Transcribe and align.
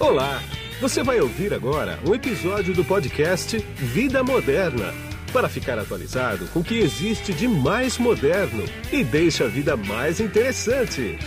Olá! 0.00 0.38
Você 0.80 1.02
vai 1.02 1.20
ouvir 1.20 1.52
agora 1.52 1.98
um 2.08 2.14
episódio 2.14 2.72
do 2.72 2.84
podcast 2.84 3.58
Vida 3.58 4.22
Moderna 4.22 4.94
para 5.32 5.48
ficar 5.48 5.76
atualizado 5.76 6.46
com 6.52 6.60
o 6.60 6.64
que 6.64 6.78
existe 6.78 7.34
de 7.34 7.48
mais 7.48 7.98
moderno 7.98 8.62
e 8.92 9.02
deixa 9.02 9.46
a 9.46 9.48
vida 9.48 9.76
mais 9.76 10.20
interessante. 10.20 11.18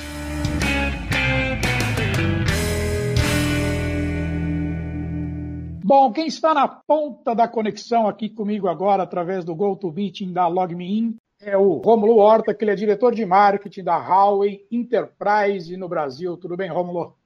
Bom, 5.84 6.14
quem 6.14 6.28
está 6.28 6.54
na 6.54 6.66
ponta 6.66 7.36
da 7.36 7.50
conexão 7.50 8.08
aqui 8.08 8.30
comigo 8.30 8.70
agora, 8.70 9.04
através 9.04 9.44
do 9.44 9.54
GoToMeeting 9.54 10.32
da 10.32 10.48
LogMeIn, 10.48 11.18
é 11.42 11.58
o 11.58 11.74
Romulo 11.74 12.20
Horta, 12.20 12.54
que 12.54 12.64
ele 12.64 12.72
é 12.72 12.76
diretor 12.76 13.14
de 13.14 13.26
marketing 13.26 13.84
da 13.84 13.98
Huawei 13.98 14.66
Enterprise 14.72 15.76
no 15.76 15.90
Brasil. 15.90 16.38
Tudo 16.38 16.56
bem, 16.56 16.70
Romulo? 16.70 17.20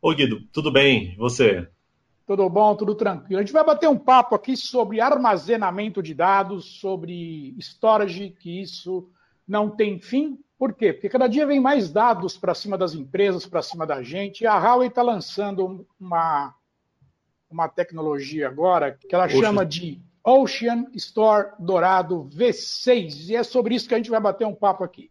Ô 0.00 0.14
Guido, 0.14 0.40
tudo 0.52 0.70
bem? 0.70 1.12
E 1.12 1.16
você? 1.16 1.68
Tudo 2.24 2.48
bom, 2.48 2.76
tudo 2.76 2.94
tranquilo. 2.94 3.40
A 3.40 3.42
gente 3.42 3.52
vai 3.52 3.64
bater 3.64 3.88
um 3.88 3.98
papo 3.98 4.34
aqui 4.34 4.56
sobre 4.56 5.00
armazenamento 5.00 6.02
de 6.02 6.14
dados, 6.14 6.78
sobre 6.78 7.56
storage, 7.58 8.30
que 8.30 8.60
isso 8.60 9.10
não 9.46 9.68
tem 9.68 9.98
fim. 9.98 10.38
Por 10.56 10.72
quê? 10.74 10.92
Porque 10.92 11.08
cada 11.08 11.26
dia 11.26 11.46
vem 11.46 11.58
mais 11.58 11.90
dados 11.90 12.36
para 12.36 12.54
cima 12.54 12.78
das 12.78 12.94
empresas, 12.94 13.46
para 13.46 13.62
cima 13.62 13.86
da 13.86 14.02
gente. 14.02 14.42
E 14.42 14.46
a 14.46 14.56
Huawei 14.56 14.88
está 14.88 15.02
lançando 15.02 15.86
uma, 15.98 16.54
uma 17.50 17.68
tecnologia 17.68 18.46
agora 18.46 18.92
que 18.92 19.12
ela 19.12 19.26
Ocean. 19.26 19.40
chama 19.40 19.66
de 19.66 20.00
Ocean 20.22 20.86
Store 20.94 21.52
Dourado 21.58 22.28
V6. 22.32 23.30
E 23.30 23.36
é 23.36 23.42
sobre 23.42 23.74
isso 23.74 23.88
que 23.88 23.94
a 23.94 23.96
gente 23.96 24.10
vai 24.10 24.20
bater 24.20 24.46
um 24.46 24.54
papo 24.54 24.84
aqui. 24.84 25.10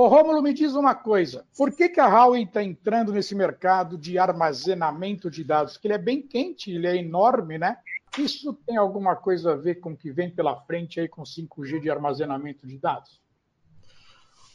Ô, 0.00 0.08
Rômulo, 0.08 0.40
me 0.40 0.54
diz 0.54 0.74
uma 0.74 0.94
coisa. 0.94 1.44
Por 1.54 1.76
que, 1.76 1.86
que 1.86 2.00
a 2.00 2.08
Huawei 2.08 2.44
está 2.44 2.64
entrando 2.64 3.12
nesse 3.12 3.34
mercado 3.34 3.98
de 3.98 4.16
armazenamento 4.16 5.30
de 5.30 5.44
dados? 5.44 5.76
Que 5.76 5.88
ele 5.88 5.92
é 5.92 5.98
bem 5.98 6.22
quente, 6.22 6.70
ele 6.70 6.86
é 6.86 6.96
enorme, 6.96 7.58
né? 7.58 7.76
Isso 8.18 8.54
tem 8.66 8.78
alguma 8.78 9.14
coisa 9.14 9.52
a 9.52 9.56
ver 9.56 9.74
com 9.74 9.92
o 9.92 9.96
que 9.96 10.10
vem 10.10 10.30
pela 10.30 10.56
frente 10.62 10.98
aí 10.98 11.06
com 11.06 11.22
5G 11.22 11.82
de 11.82 11.90
armazenamento 11.90 12.66
de 12.66 12.78
dados? 12.78 13.20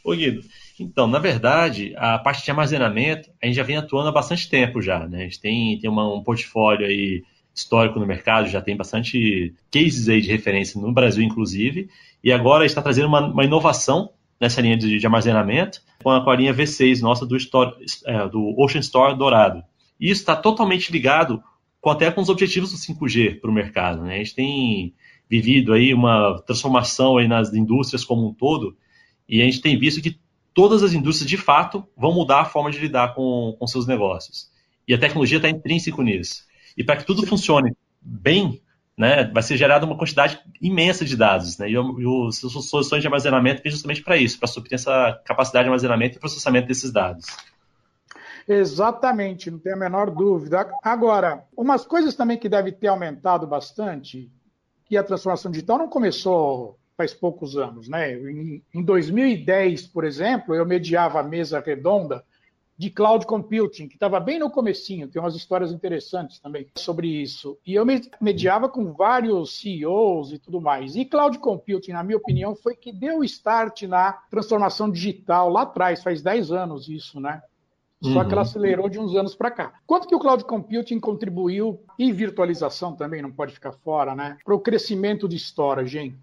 Ô 0.03 0.15
Guido, 0.15 0.41
então, 0.79 1.05
na 1.05 1.19
verdade, 1.19 1.93
a 1.95 2.17
parte 2.17 2.43
de 2.43 2.49
armazenamento, 2.49 3.29
a 3.39 3.45
gente 3.45 3.55
já 3.55 3.63
vem 3.63 3.77
atuando 3.77 4.09
há 4.09 4.11
bastante 4.11 4.49
tempo 4.49 4.81
já, 4.81 5.07
né? 5.07 5.19
A 5.19 5.23
gente 5.25 5.39
tem, 5.39 5.77
tem 5.77 5.87
uma, 5.87 6.11
um 6.11 6.23
portfólio 6.23 6.87
aí 6.87 7.23
histórico 7.53 7.99
no 7.99 8.07
mercado, 8.07 8.47
já 8.47 8.63
tem 8.63 8.75
bastante 8.75 9.53
cases 9.71 10.09
aí 10.09 10.21
de 10.21 10.31
referência 10.31 10.81
no 10.81 10.91
Brasil, 10.91 11.23
inclusive, 11.23 11.87
e 12.23 12.31
agora 12.31 12.65
está 12.65 12.81
trazendo 12.81 13.07
uma, 13.07 13.27
uma 13.27 13.45
inovação 13.45 14.09
nessa 14.39 14.61
linha 14.61 14.77
de, 14.77 14.99
de 14.99 15.05
armazenamento 15.05 15.81
com 16.03 16.09
a, 16.09 16.35
linha 16.35 16.53
V6 16.53 17.01
nossa 17.01 17.25
do, 17.25 17.35
Store, 17.37 17.73
é, 18.05 18.27
do 18.27 18.53
Ocean 18.57 18.81
Store 18.81 19.17
Dourado. 19.17 19.63
E 19.99 20.09
isso 20.09 20.21
está 20.21 20.35
totalmente 20.35 20.91
ligado 20.91 21.41
com, 21.79 21.89
até 21.89 22.11
com 22.11 22.21
os 22.21 22.29
objetivos 22.29 22.71
do 22.71 22.77
5G 22.77 23.39
para 23.39 23.49
o 23.49 23.53
mercado. 23.53 24.03
Né? 24.03 24.15
A 24.15 24.17
gente 24.17 24.35
tem 24.35 24.93
vivido 25.29 25.73
aí 25.73 25.93
uma 25.93 26.41
transformação 26.45 27.17
aí 27.17 27.27
nas 27.27 27.53
indústrias 27.53 28.03
como 28.03 28.27
um 28.27 28.33
todo 28.33 28.77
e 29.27 29.41
a 29.41 29.45
gente 29.45 29.61
tem 29.61 29.77
visto 29.77 30.01
que 30.01 30.19
todas 30.53 30.83
as 30.83 30.93
indústrias, 30.93 31.29
de 31.29 31.37
fato, 31.37 31.85
vão 31.97 32.13
mudar 32.13 32.41
a 32.41 32.45
forma 32.45 32.71
de 32.71 32.79
lidar 32.79 33.13
com, 33.13 33.55
com 33.59 33.67
seus 33.67 33.85
negócios. 33.87 34.49
E 34.87 34.93
a 34.93 34.97
tecnologia 34.97 35.37
está 35.37 35.49
intrínseco 35.49 36.01
nisso. 36.01 36.43
E 36.77 36.83
para 36.83 36.97
que 36.97 37.05
tudo 37.05 37.25
funcione 37.25 37.75
bem, 38.01 38.61
né, 38.97 39.25
vai 39.25 39.43
ser 39.43 39.57
gerada 39.57 39.85
uma 39.85 39.97
quantidade 39.97 40.39
imensa 40.61 41.03
de 41.03 41.17
dados. 41.17 41.57
Né, 41.57 41.69
e, 41.69 41.75
as 41.77 42.37
soluções 42.37 43.01
de 43.01 43.07
armazenamento 43.07 43.61
vêm 43.61 43.71
justamente 43.71 44.01
para 44.01 44.17
isso, 44.17 44.39
para 44.39 44.47
suprir 44.47 44.75
essa 44.75 45.21
capacidade 45.25 45.65
de 45.65 45.69
armazenamento 45.69 46.17
e 46.17 46.19
processamento 46.19 46.67
desses 46.67 46.91
dados. 46.91 47.25
Exatamente, 48.47 49.49
não 49.49 49.57
tem 49.57 49.73
a 49.73 49.77
menor 49.77 50.11
dúvida. 50.11 50.69
Agora, 50.83 51.43
umas 51.57 51.85
coisas 51.85 52.15
também 52.15 52.37
que 52.37 52.47
deve 52.47 52.71
ter 52.71 52.87
aumentado 52.87 53.47
bastante, 53.47 54.31
que 54.85 54.95
a 54.95 55.03
transformação 55.03 55.51
digital 55.51 55.79
não 55.79 55.89
começou 55.89 56.79
faz 56.95 57.13
poucos 57.13 57.57
anos. 57.57 57.89
Né? 57.89 58.13
Em, 58.13 58.63
em 58.73 58.83
2010, 58.83 59.87
por 59.87 60.05
exemplo, 60.05 60.53
eu 60.53 60.65
mediava 60.65 61.19
a 61.19 61.23
mesa 61.23 61.59
redonda 61.59 62.23
de 62.77 62.89
cloud 62.89 63.25
computing, 63.25 63.87
que 63.87 63.95
estava 63.95 64.19
bem 64.19 64.39
no 64.39 64.51
comecinho, 64.51 65.07
tem 65.07 65.21
umas 65.21 65.35
histórias 65.35 65.71
interessantes 65.71 66.39
também 66.39 66.67
sobre 66.75 67.07
isso. 67.07 67.57
E 67.65 67.73
eu 67.73 67.85
mediava 68.19 68.67
com 68.67 68.91
vários 68.93 69.59
CEOs 69.59 70.33
e 70.33 70.39
tudo 70.39 70.59
mais. 70.59 70.95
E 70.95 71.05
cloud 71.05 71.39
computing, 71.39 71.93
na 71.93 72.03
minha 72.03 72.17
opinião, 72.17 72.55
foi 72.55 72.75
que 72.75 72.91
deu 72.91 73.23
start 73.23 73.83
na 73.83 74.13
transformação 74.29 74.89
digital 74.89 75.49
lá 75.49 75.61
atrás, 75.61 76.03
faz 76.03 76.21
10 76.21 76.51
anos 76.51 76.89
isso, 76.89 77.19
né? 77.19 77.41
Só 78.03 78.09
uhum. 78.09 78.27
que 78.27 78.33
ela 78.33 78.41
uhum. 78.41 78.47
acelerou 78.47 78.89
de 78.89 78.99
uns 78.99 79.15
anos 79.15 79.33
para 79.33 79.49
cá. 79.49 79.73
Quanto 79.87 80.07
que 80.07 80.13
o 80.13 80.19
cloud 80.19 80.43
computing 80.43 80.99
contribuiu, 80.99 81.79
e 81.97 82.11
virtualização 82.11 82.93
também 82.93 83.21
não 83.21 83.31
pode 83.31 83.53
ficar 83.53 83.71
fora, 83.71 84.13
né? 84.13 84.37
Para 84.43 84.53
o 84.53 84.59
crescimento 84.59 85.27
de 85.27 85.37
storage, 85.37 85.97
hein? 85.97 86.17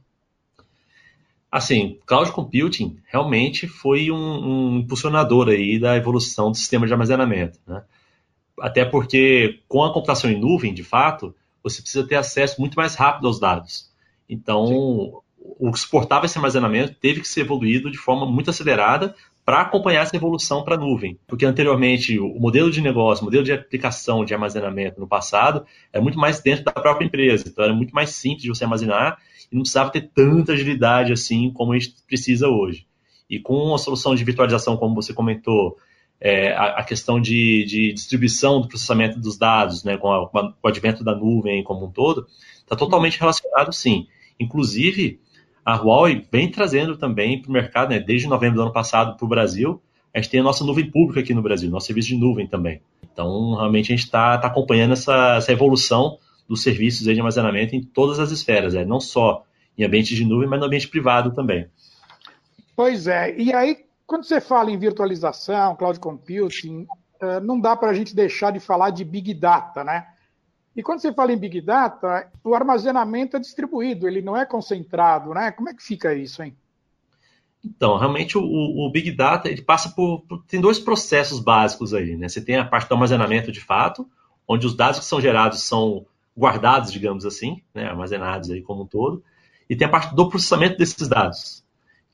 Assim, 1.52 1.98
cloud 2.06 2.32
computing 2.32 2.96
realmente 3.04 3.68
foi 3.68 4.10
um, 4.10 4.16
um 4.16 4.78
impulsionador 4.78 5.50
aí 5.50 5.78
da 5.78 5.94
evolução 5.94 6.50
do 6.50 6.56
sistema 6.56 6.86
de 6.86 6.94
armazenamento, 6.94 7.58
né? 7.66 7.82
Até 8.58 8.86
porque 8.86 9.60
com 9.68 9.84
a 9.84 9.92
computação 9.92 10.30
em 10.30 10.40
nuvem, 10.40 10.72
de 10.72 10.82
fato, 10.82 11.34
você 11.62 11.82
precisa 11.82 12.06
ter 12.06 12.14
acesso 12.14 12.58
muito 12.58 12.74
mais 12.74 12.94
rápido 12.94 13.26
aos 13.26 13.38
dados. 13.38 13.90
Então, 14.26 14.66
Sim. 14.66 15.12
o 15.36 15.70
que 15.70 15.78
suportava 15.78 16.24
esse 16.24 16.38
armazenamento 16.38 16.94
teve 16.94 17.20
que 17.20 17.28
ser 17.28 17.42
evoluído 17.42 17.90
de 17.90 17.98
forma 17.98 18.24
muito 18.24 18.48
acelerada 18.48 19.14
para 19.44 19.60
acompanhar 19.60 20.02
essa 20.02 20.16
evolução 20.16 20.64
para 20.64 20.76
a 20.76 20.78
nuvem. 20.78 21.18
Porque 21.26 21.44
anteriormente 21.44 22.18
o 22.18 22.40
modelo 22.40 22.70
de 22.70 22.80
negócio, 22.80 23.22
o 23.22 23.24
modelo 23.26 23.44
de 23.44 23.52
aplicação 23.52 24.24
de 24.24 24.32
armazenamento 24.32 24.98
no 24.98 25.06
passado 25.06 25.66
era 25.92 26.02
muito 26.02 26.18
mais 26.18 26.40
dentro 26.40 26.64
da 26.64 26.72
própria 26.72 27.04
empresa. 27.04 27.44
Então 27.46 27.62
era 27.62 27.74
muito 27.74 27.94
mais 27.94 28.10
simples 28.10 28.42
de 28.42 28.48
você 28.48 28.64
armazenar 28.64 29.18
e 29.52 29.54
não 29.54 29.62
precisava 29.62 29.90
ter 29.90 30.10
tanta 30.14 30.52
agilidade 30.52 31.12
assim 31.12 31.50
como 31.50 31.72
a 31.72 31.78
gente 31.78 31.94
precisa 32.06 32.48
hoje. 32.48 32.86
E 33.28 33.38
com 33.38 33.74
a 33.74 33.78
solução 33.78 34.14
de 34.14 34.24
virtualização, 34.24 34.76
como 34.76 34.94
você 34.94 35.12
comentou, 35.12 35.76
é, 36.20 36.52
a, 36.52 36.78
a, 36.78 36.84
questão 36.84 37.20
de, 37.20 37.64
de, 37.64 37.92
distribuição 37.92 38.60
do 38.60 38.68
processamento 38.68 39.18
dos 39.18 39.36
dados, 39.36 39.84
né, 39.84 39.96
com, 39.96 40.12
a, 40.12 40.28
com 40.28 40.54
o 40.62 40.68
advento 40.68 41.02
da 41.02 41.14
nuvem 41.14 41.64
como 41.64 41.86
um 41.86 41.90
todo, 41.90 42.26
está 42.60 42.76
totalmente 42.76 43.18
relacionado, 43.18 43.72
sim. 43.72 44.06
Inclusive, 44.38 45.20
a 45.64 45.74
Huawei 45.76 46.24
vem 46.30 46.50
trazendo 46.50 46.96
também 46.96 47.40
para 47.40 47.48
o 47.48 47.52
mercado, 47.52 47.90
né, 47.90 47.98
desde 47.98 48.28
novembro 48.28 48.56
do 48.56 48.62
ano 48.62 48.72
passado 48.72 49.16
para 49.16 49.24
o 49.24 49.28
Brasil, 49.28 49.82
a 50.14 50.18
gente 50.20 50.30
tem 50.30 50.40
a 50.40 50.44
nossa 50.44 50.64
nuvem 50.64 50.90
pública 50.90 51.20
aqui 51.20 51.34
no 51.34 51.42
Brasil, 51.42 51.70
nosso 51.70 51.86
serviço 51.86 52.08
de 52.08 52.16
nuvem 52.16 52.46
também. 52.46 52.80
Então, 53.12 53.54
realmente, 53.54 53.92
a 53.92 53.96
gente 53.96 54.04
está 54.04 54.38
tá 54.38 54.46
acompanhando 54.46 54.92
essa, 54.92 55.36
essa 55.36 55.52
evolução 55.52 56.18
dos 56.52 56.62
serviços 56.62 57.04
de 57.04 57.10
armazenamento 57.18 57.74
em 57.74 57.82
todas 57.82 58.20
as 58.20 58.30
esferas, 58.30 58.74
né? 58.74 58.84
não 58.84 59.00
só 59.00 59.42
em 59.76 59.84
ambiente 59.84 60.14
de 60.14 60.22
nuvem, 60.22 60.46
mas 60.46 60.60
no 60.60 60.66
ambiente 60.66 60.86
privado 60.86 61.32
também. 61.32 61.66
Pois 62.76 63.06
é, 63.06 63.34
e 63.40 63.54
aí, 63.54 63.86
quando 64.06 64.24
você 64.24 64.38
fala 64.38 64.70
em 64.70 64.76
virtualização, 64.76 65.74
cloud 65.74 65.98
computing, 65.98 66.86
eh, 67.22 67.40
não 67.40 67.58
dá 67.58 67.74
para 67.74 67.88
a 67.88 67.94
gente 67.94 68.14
deixar 68.14 68.50
de 68.50 68.60
falar 68.60 68.90
de 68.90 69.02
Big 69.02 69.32
Data, 69.32 69.82
né? 69.82 70.06
E 70.76 70.82
quando 70.82 71.00
você 71.00 71.10
fala 71.10 71.32
em 71.32 71.38
Big 71.38 71.58
Data, 71.62 72.30
o 72.44 72.54
armazenamento 72.54 73.38
é 73.38 73.40
distribuído, 73.40 74.06
ele 74.06 74.20
não 74.20 74.36
é 74.36 74.44
concentrado, 74.44 75.32
né? 75.32 75.52
Como 75.52 75.70
é 75.70 75.74
que 75.74 75.82
fica 75.82 76.12
isso, 76.12 76.42
hein? 76.42 76.54
Então, 77.64 77.96
realmente 77.96 78.36
o, 78.36 78.42
o 78.42 78.90
Big 78.90 79.10
Data 79.12 79.48
ele 79.48 79.62
passa 79.62 79.88
por, 79.88 80.20
por, 80.28 80.44
Tem 80.44 80.60
dois 80.60 80.78
processos 80.78 81.40
básicos 81.40 81.94
aí, 81.94 82.14
né? 82.14 82.28
Você 82.28 82.42
tem 82.42 82.56
a 82.56 82.64
parte 82.66 82.88
do 82.88 82.94
armazenamento 82.94 83.50
de 83.50 83.60
fato, 83.60 84.06
onde 84.46 84.66
os 84.66 84.76
dados 84.76 84.98
que 84.98 85.06
são 85.06 85.18
gerados 85.18 85.62
são 85.62 86.04
guardados, 86.36 86.92
digamos 86.92 87.24
assim, 87.24 87.62
né? 87.74 87.86
armazenados 87.86 88.50
aí 88.50 88.62
como 88.62 88.82
um 88.82 88.86
todo, 88.86 89.22
e 89.68 89.76
tem 89.76 89.86
a 89.86 89.90
parte 89.90 90.14
do 90.14 90.28
processamento 90.28 90.76
desses 90.76 91.08
dados, 91.08 91.64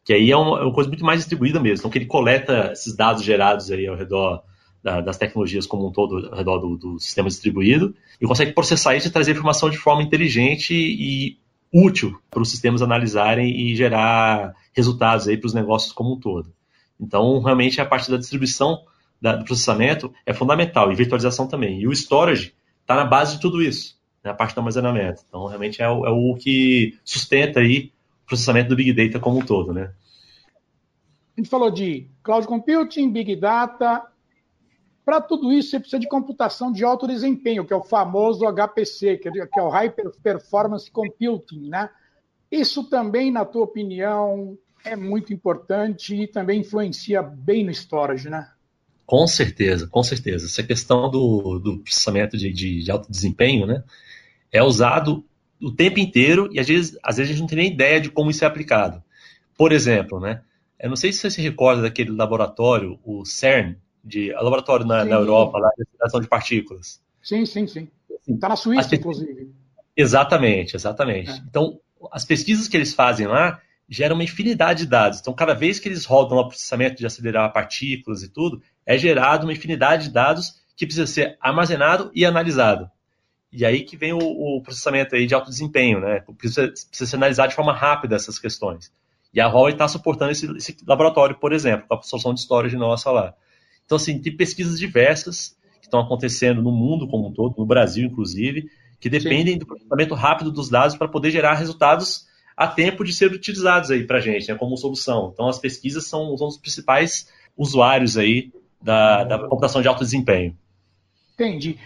que 0.04 0.12
aí 0.12 0.30
é 0.30 0.36
uma, 0.36 0.60
é 0.60 0.62
uma 0.62 0.72
coisa 0.72 0.88
muito 0.88 1.04
mais 1.04 1.20
distribuída 1.20 1.60
mesmo. 1.60 1.80
Então, 1.80 1.90
que 1.90 1.98
ele 1.98 2.06
coleta 2.06 2.70
esses 2.72 2.94
dados 2.94 3.22
gerados 3.22 3.70
aí 3.70 3.86
ao 3.86 3.96
redor 3.96 4.42
da, 4.82 5.00
das 5.00 5.18
tecnologias 5.18 5.66
como 5.66 5.88
um 5.88 5.92
todo 5.92 6.28
ao 6.30 6.36
redor 6.36 6.58
do, 6.58 6.76
do, 6.76 6.98
sistema 6.98 7.28
distribuído 7.28 7.94
e 8.20 8.26
consegue 8.26 8.52
processar 8.52 8.96
isso 8.96 9.08
e 9.08 9.10
trazer 9.10 9.32
informação 9.32 9.68
de 9.68 9.76
forma 9.76 10.02
inteligente 10.02 10.72
e 10.72 11.38
útil 11.72 12.18
para 12.30 12.40
os 12.40 12.50
sistemas 12.50 12.80
analisarem 12.80 13.54
e 13.60 13.76
gerar 13.76 14.54
resultados 14.72 15.28
aí 15.28 15.36
para 15.36 15.46
os 15.46 15.54
negócios 15.54 15.92
como 15.92 16.14
um 16.14 16.20
todo. 16.20 16.52
Então, 16.98 17.40
realmente, 17.40 17.80
a 17.80 17.86
parte 17.86 18.10
da 18.10 18.16
distribuição 18.16 18.82
da, 19.20 19.36
do 19.36 19.44
processamento 19.44 20.12
é 20.24 20.32
fundamental 20.32 20.90
e 20.90 20.94
virtualização 20.94 21.46
também. 21.46 21.80
E 21.80 21.86
o 21.86 21.92
storage 21.92 22.54
está 22.80 22.94
na 22.94 23.04
base 23.04 23.34
de 23.36 23.40
tudo 23.40 23.62
isso, 23.62 23.97
na 24.28 24.34
parte 24.34 24.54
do 24.54 24.58
armazenamento. 24.58 25.22
Então, 25.28 25.46
realmente 25.46 25.82
é 25.82 25.88
o, 25.88 26.06
é 26.06 26.10
o 26.10 26.34
que 26.34 26.98
sustenta 27.04 27.60
aí 27.60 27.92
o 28.24 28.28
processamento 28.28 28.68
do 28.68 28.76
Big 28.76 28.92
Data 28.92 29.18
como 29.18 29.38
um 29.38 29.44
todo, 29.44 29.72
né? 29.72 29.92
A 31.36 31.40
gente 31.40 31.50
falou 31.50 31.70
de 31.70 32.08
cloud 32.22 32.46
computing, 32.46 33.10
big 33.10 33.36
data, 33.36 34.04
para 35.08 35.22
tudo 35.22 35.50
isso, 35.50 35.70
você 35.70 35.80
precisa 35.80 35.98
de 35.98 36.06
computação 36.06 36.70
de 36.70 36.84
alto 36.84 37.06
desempenho, 37.06 37.64
que 37.64 37.72
é 37.72 37.76
o 37.76 37.82
famoso 37.82 38.44
HPC, 38.44 39.16
que 39.16 39.28
é 39.28 39.62
o 39.62 39.70
High 39.70 39.94
Performance 40.22 40.90
Computing, 40.90 41.70
né? 41.70 41.88
Isso 42.52 42.84
também, 42.84 43.30
na 43.30 43.46
tua 43.46 43.62
opinião, 43.62 44.58
é 44.84 44.94
muito 44.94 45.32
importante 45.32 46.14
e 46.14 46.26
também 46.26 46.60
influencia 46.60 47.22
bem 47.22 47.64
no 47.64 47.70
storage, 47.70 48.28
né? 48.28 48.50
Com 49.06 49.26
certeza, 49.26 49.86
com 49.86 50.02
certeza. 50.02 50.44
Essa 50.44 50.62
questão 50.62 51.10
do, 51.10 51.58
do 51.58 51.78
processamento 51.78 52.36
de, 52.36 52.52
de, 52.52 52.82
de, 52.82 52.90
alto 52.90 53.10
desempenho, 53.10 53.66
né, 53.66 53.82
é 54.52 54.62
usado 54.62 55.24
o 55.60 55.72
tempo 55.72 55.98
inteiro 55.98 56.48
e 56.52 56.60
às 56.60 56.68
vezes, 56.68 56.98
às 57.02 57.16
vezes 57.16 57.30
a 57.30 57.34
gente 57.34 57.40
não 57.40 57.48
tem 57.48 57.58
nem 57.58 57.72
ideia 57.72 58.00
de 58.00 58.10
como 58.10 58.30
isso 58.30 58.44
é 58.44 58.46
aplicado. 58.46 59.02
Por 59.56 59.72
exemplo, 59.72 60.20
né, 60.20 60.42
eu 60.78 60.88
não 60.88 60.96
sei 60.96 61.12
se 61.12 61.18
você 61.18 61.30
se 61.30 61.42
recorda 61.42 61.82
daquele 61.82 62.10
laboratório, 62.10 62.98
o 63.04 63.24
CERN, 63.24 63.76
de 64.02 64.32
laboratório 64.32 64.86
na, 64.86 65.04
na 65.04 65.16
Europa, 65.16 65.58
lá 65.58 65.70
de 65.76 65.82
aceleração 65.82 66.20
de 66.20 66.28
partículas. 66.28 67.02
Sim, 67.22 67.44
sim, 67.44 67.66
sim. 67.66 67.88
Está 68.26 68.48
na 68.48 68.56
Suíça, 68.56 68.94
inclusive. 68.94 69.50
Exatamente, 69.96 70.76
exatamente. 70.76 71.30
É. 71.30 71.36
Então, 71.48 71.80
as 72.12 72.24
pesquisas 72.24 72.68
que 72.68 72.76
eles 72.76 72.94
fazem 72.94 73.26
lá 73.26 73.60
geram 73.88 74.14
uma 74.14 74.24
infinidade 74.24 74.84
de 74.84 74.86
dados. 74.86 75.18
Então, 75.18 75.32
cada 75.32 75.54
vez 75.54 75.80
que 75.80 75.88
eles 75.88 76.04
rodam 76.04 76.38
o 76.38 76.46
processamento 76.46 76.96
de 76.96 77.06
acelerar 77.06 77.52
partículas 77.52 78.22
e 78.22 78.28
tudo, 78.28 78.62
é 78.86 78.96
gerado 78.96 79.46
uma 79.46 79.52
infinidade 79.52 80.04
de 80.04 80.10
dados 80.10 80.62
que 80.76 80.86
precisa 80.86 81.06
ser 81.06 81.36
armazenado 81.40 82.10
e 82.14 82.24
analisado. 82.24 82.88
E 83.50 83.64
aí 83.64 83.82
que 83.82 83.96
vem 83.96 84.12
o, 84.12 84.18
o 84.18 84.62
processamento 84.62 85.14
aí 85.14 85.26
de 85.26 85.34
alto 85.34 85.48
desempenho, 85.50 86.00
né? 86.00 86.22
Precisa, 86.36 86.68
precisa 86.68 87.10
ser 87.10 87.16
analisado 87.16 87.48
de 87.48 87.54
forma 87.54 87.72
rápida 87.72 88.16
essas 88.16 88.38
questões. 88.38 88.92
E 89.32 89.40
a 89.40 89.48
Huawei 89.48 89.72
está 89.72 89.86
suportando 89.88 90.32
esse, 90.32 90.46
esse, 90.56 90.76
laboratório, 90.86 91.36
por 91.36 91.52
exemplo, 91.52 91.86
com 91.86 91.94
a 91.94 92.02
solução 92.02 92.34
de 92.34 92.40
storage 92.40 92.76
nossa 92.76 93.10
lá. 93.10 93.34
Então, 93.84 93.96
assim, 93.96 94.20
tem 94.20 94.36
pesquisas 94.36 94.78
diversas 94.78 95.56
que 95.80 95.86
estão 95.86 96.00
acontecendo 96.00 96.62
no 96.62 96.72
mundo 96.72 97.08
como 97.08 97.28
um 97.28 97.32
todo, 97.32 97.54
no 97.56 97.66
Brasil, 97.66 98.06
inclusive, 98.06 98.70
que 99.00 99.08
dependem 99.08 99.54
Sim. 99.54 99.58
do 99.58 99.66
processamento 99.66 100.14
rápido 100.14 100.50
dos 100.50 100.68
dados 100.68 100.96
para 100.96 101.08
poder 101.08 101.30
gerar 101.30 101.54
resultados 101.54 102.26
a 102.56 102.66
tempo 102.66 103.04
de 103.04 103.14
ser 103.14 103.30
utilizados 103.32 103.90
aí 103.90 104.04
para 104.04 104.18
a 104.18 104.20
gente, 104.20 104.48
né, 104.48 104.58
como 104.58 104.76
solução. 104.76 105.30
Então, 105.32 105.48
as 105.48 105.58
pesquisas 105.58 106.06
são, 106.06 106.36
são 106.36 106.48
os 106.48 106.58
principais 106.58 107.28
usuários 107.56 108.18
aí 108.18 108.52
da, 108.82 109.24
da 109.24 109.38
computação 109.38 109.80
de 109.80 109.88
alto 109.88 110.02
desempenho. 110.02 110.56
Entendi. 111.34 111.78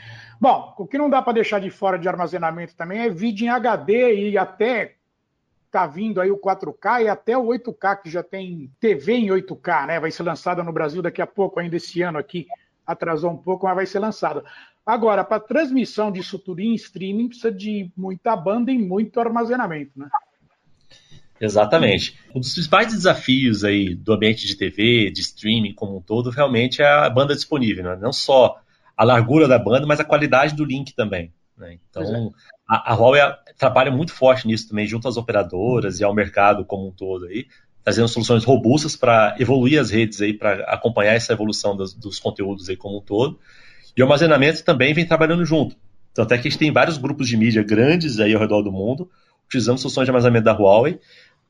Bom, 0.42 0.74
o 0.76 0.88
que 0.88 0.98
não 0.98 1.08
dá 1.08 1.22
para 1.22 1.34
deixar 1.34 1.60
de 1.60 1.70
fora 1.70 1.96
de 1.96 2.08
armazenamento 2.08 2.74
também 2.74 2.98
é 2.98 3.08
vídeo 3.08 3.44
em 3.44 3.48
HD 3.48 4.30
e 4.30 4.36
até 4.36 4.96
tá 5.70 5.86
vindo 5.86 6.20
aí 6.20 6.32
o 6.32 6.36
4K 6.36 7.04
e 7.04 7.08
até 7.08 7.38
o 7.38 7.46
8K, 7.46 8.02
que 8.02 8.10
já 8.10 8.24
tem 8.24 8.68
TV 8.80 9.12
em 9.12 9.28
8K, 9.28 9.86
né? 9.86 10.00
Vai 10.00 10.10
ser 10.10 10.24
lançada 10.24 10.64
no 10.64 10.72
Brasil 10.72 11.00
daqui 11.00 11.22
a 11.22 11.28
pouco, 11.28 11.60
ainda 11.60 11.76
esse 11.76 12.02
ano 12.02 12.18
aqui. 12.18 12.48
Atrasou 12.84 13.30
um 13.30 13.36
pouco, 13.36 13.66
mas 13.66 13.76
vai 13.76 13.86
ser 13.86 14.00
lançada. 14.00 14.42
Agora, 14.84 15.22
para 15.22 15.38
transmissão 15.38 16.10
disso 16.10 16.40
tudo 16.40 16.58
em 16.58 16.74
streaming, 16.74 17.28
precisa 17.28 17.52
de 17.52 17.92
muita 17.96 18.34
banda 18.34 18.72
e 18.72 18.78
muito 18.78 19.20
armazenamento, 19.20 19.92
né? 19.94 20.08
Exatamente. 21.40 22.18
Um 22.34 22.40
dos 22.40 22.52
principais 22.52 22.88
desafios 22.88 23.62
aí 23.62 23.94
do 23.94 24.12
ambiente 24.12 24.44
de 24.44 24.56
TV, 24.56 25.08
de 25.12 25.20
streaming 25.20 25.72
como 25.72 25.98
um 25.98 26.02
todo, 26.02 26.30
realmente 26.30 26.82
é 26.82 26.86
a 26.88 27.08
banda 27.08 27.32
disponível, 27.32 27.84
né? 27.84 27.96
não 28.00 28.12
só 28.12 28.60
a 28.96 29.04
largura 29.04 29.48
da 29.48 29.58
banda, 29.58 29.86
mas 29.86 30.00
a 30.00 30.04
qualidade 30.04 30.54
do 30.54 30.64
link 30.64 30.94
também. 30.94 31.32
Né? 31.56 31.78
Então, 31.88 32.02
é. 32.02 32.30
a, 32.68 32.92
a 32.92 32.94
Huawei 32.94 33.20
trabalha 33.58 33.90
muito 33.90 34.12
forte 34.12 34.46
nisso 34.46 34.68
também, 34.68 34.86
junto 34.86 35.08
às 35.08 35.16
operadoras 35.16 36.00
e 36.00 36.04
ao 36.04 36.14
mercado 36.14 36.64
como 36.64 36.88
um 36.88 36.90
todo 36.90 37.26
aí, 37.26 37.46
trazendo 37.84 38.08
soluções 38.08 38.44
robustas 38.44 38.96
para 38.96 39.36
evoluir 39.38 39.80
as 39.80 39.90
redes 39.90 40.20
aí, 40.20 40.32
para 40.32 40.64
acompanhar 40.64 41.14
essa 41.14 41.32
evolução 41.32 41.76
dos, 41.76 41.94
dos 41.94 42.18
conteúdos 42.18 42.68
aí 42.68 42.76
como 42.76 42.98
um 42.98 43.00
todo. 43.00 43.38
E 43.96 44.00
o 44.00 44.04
armazenamento 44.04 44.64
também 44.64 44.94
vem 44.94 45.06
trabalhando 45.06 45.44
junto. 45.44 45.76
Tanto 46.14 46.32
é 46.32 46.38
que 46.38 46.46
a 46.46 46.50
gente 46.50 46.58
tem 46.58 46.72
vários 46.72 46.98
grupos 46.98 47.26
de 47.26 47.36
mídia 47.36 47.62
grandes 47.62 48.20
aí 48.20 48.34
ao 48.34 48.40
redor 48.40 48.62
do 48.62 48.70
mundo, 48.70 49.10
utilizando 49.46 49.78
soluções 49.78 50.06
de 50.06 50.10
armazenamento 50.10 50.44
da 50.44 50.52
Huawei, 50.52 50.98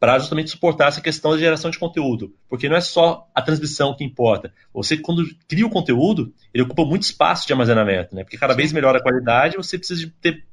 para 0.03 0.19
justamente 0.19 0.51
suportar 0.51 0.89
essa 0.89 1.01
questão 1.01 1.31
da 1.31 1.39
geração 1.39 1.71
de 1.71 1.79
conteúdo. 1.79 2.35
Porque 2.49 2.69
não 2.69 2.75
é 2.75 2.81
só 2.81 3.31
a 3.33 3.41
transmissão 3.41 3.95
que 3.95 4.03
importa. 4.03 4.53
Você, 4.75 4.97
quando 4.97 5.23
cria 5.47 5.65
o 5.65 5.71
conteúdo, 5.71 6.35
ele 6.53 6.65
ocupa 6.65 6.85
muito 6.85 7.05
espaço 7.05 7.47
de 7.47 7.53
armazenamento, 7.53 8.13
né? 8.13 8.25
Porque 8.25 8.37
cada 8.37 8.53
sim. 8.53 8.57
vez 8.57 8.73
melhora 8.73 8.99
a 8.99 9.01
qualidade, 9.01 9.57
você 9.57 9.79
precisa 9.79 10.13
ter. 10.21 10.45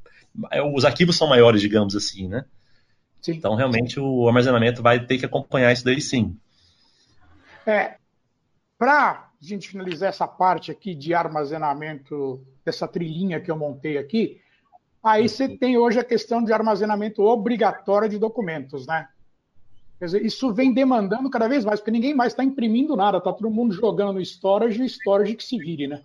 É, 0.51 0.61
os 0.61 0.85
arquivos 0.85 1.17
são 1.17 1.27
maiores, 1.27 1.61
digamos 1.61 1.95
assim, 1.95 2.27
né? 2.27 2.45
Sim. 3.23 3.31
Então, 3.31 3.55
realmente, 3.55 3.99
o 3.99 4.27
armazenamento 4.27 4.83
vai 4.83 5.03
ter 5.03 5.17
que 5.17 5.25
acompanhar 5.25 5.73
isso 5.73 5.83
daí 5.83 5.99
sim. 5.99 6.37
É, 7.65 7.95
para 8.77 8.99
a 9.01 9.29
gente 9.41 9.67
finalizar 9.67 10.09
essa 10.09 10.27
parte 10.27 10.69
aqui 10.69 10.93
de 10.93 11.11
armazenamento, 11.15 12.45
dessa 12.63 12.87
trilhinha 12.87 13.41
que 13.41 13.49
eu 13.49 13.57
montei 13.57 13.97
aqui, 13.97 14.39
aí 15.03 15.27
você 15.27 15.57
tem 15.57 15.75
hoje 15.75 15.97
a 15.97 16.03
questão 16.03 16.43
de 16.43 16.53
armazenamento 16.53 17.23
obrigatório 17.23 18.07
de 18.07 18.19
documentos, 18.19 18.85
né? 18.85 19.07
Quer 19.99 20.05
dizer, 20.05 20.25
isso 20.25 20.53
vem 20.53 20.73
demandando 20.73 21.29
cada 21.29 21.47
vez 21.47 21.65
mais, 21.65 21.79
porque 21.79 21.91
ninguém 21.91 22.15
mais 22.15 22.33
está 22.33 22.43
imprimindo 22.43 22.95
nada, 22.95 23.17
está 23.17 23.33
todo 23.33 23.51
mundo 23.51 23.73
jogando 23.73 24.13
no 24.13 24.21
storage 24.21 24.81
e 24.81 24.85
storage 24.85 25.35
que 25.35 25.43
se 25.43 25.57
vire, 25.57 25.87
né? 25.87 26.01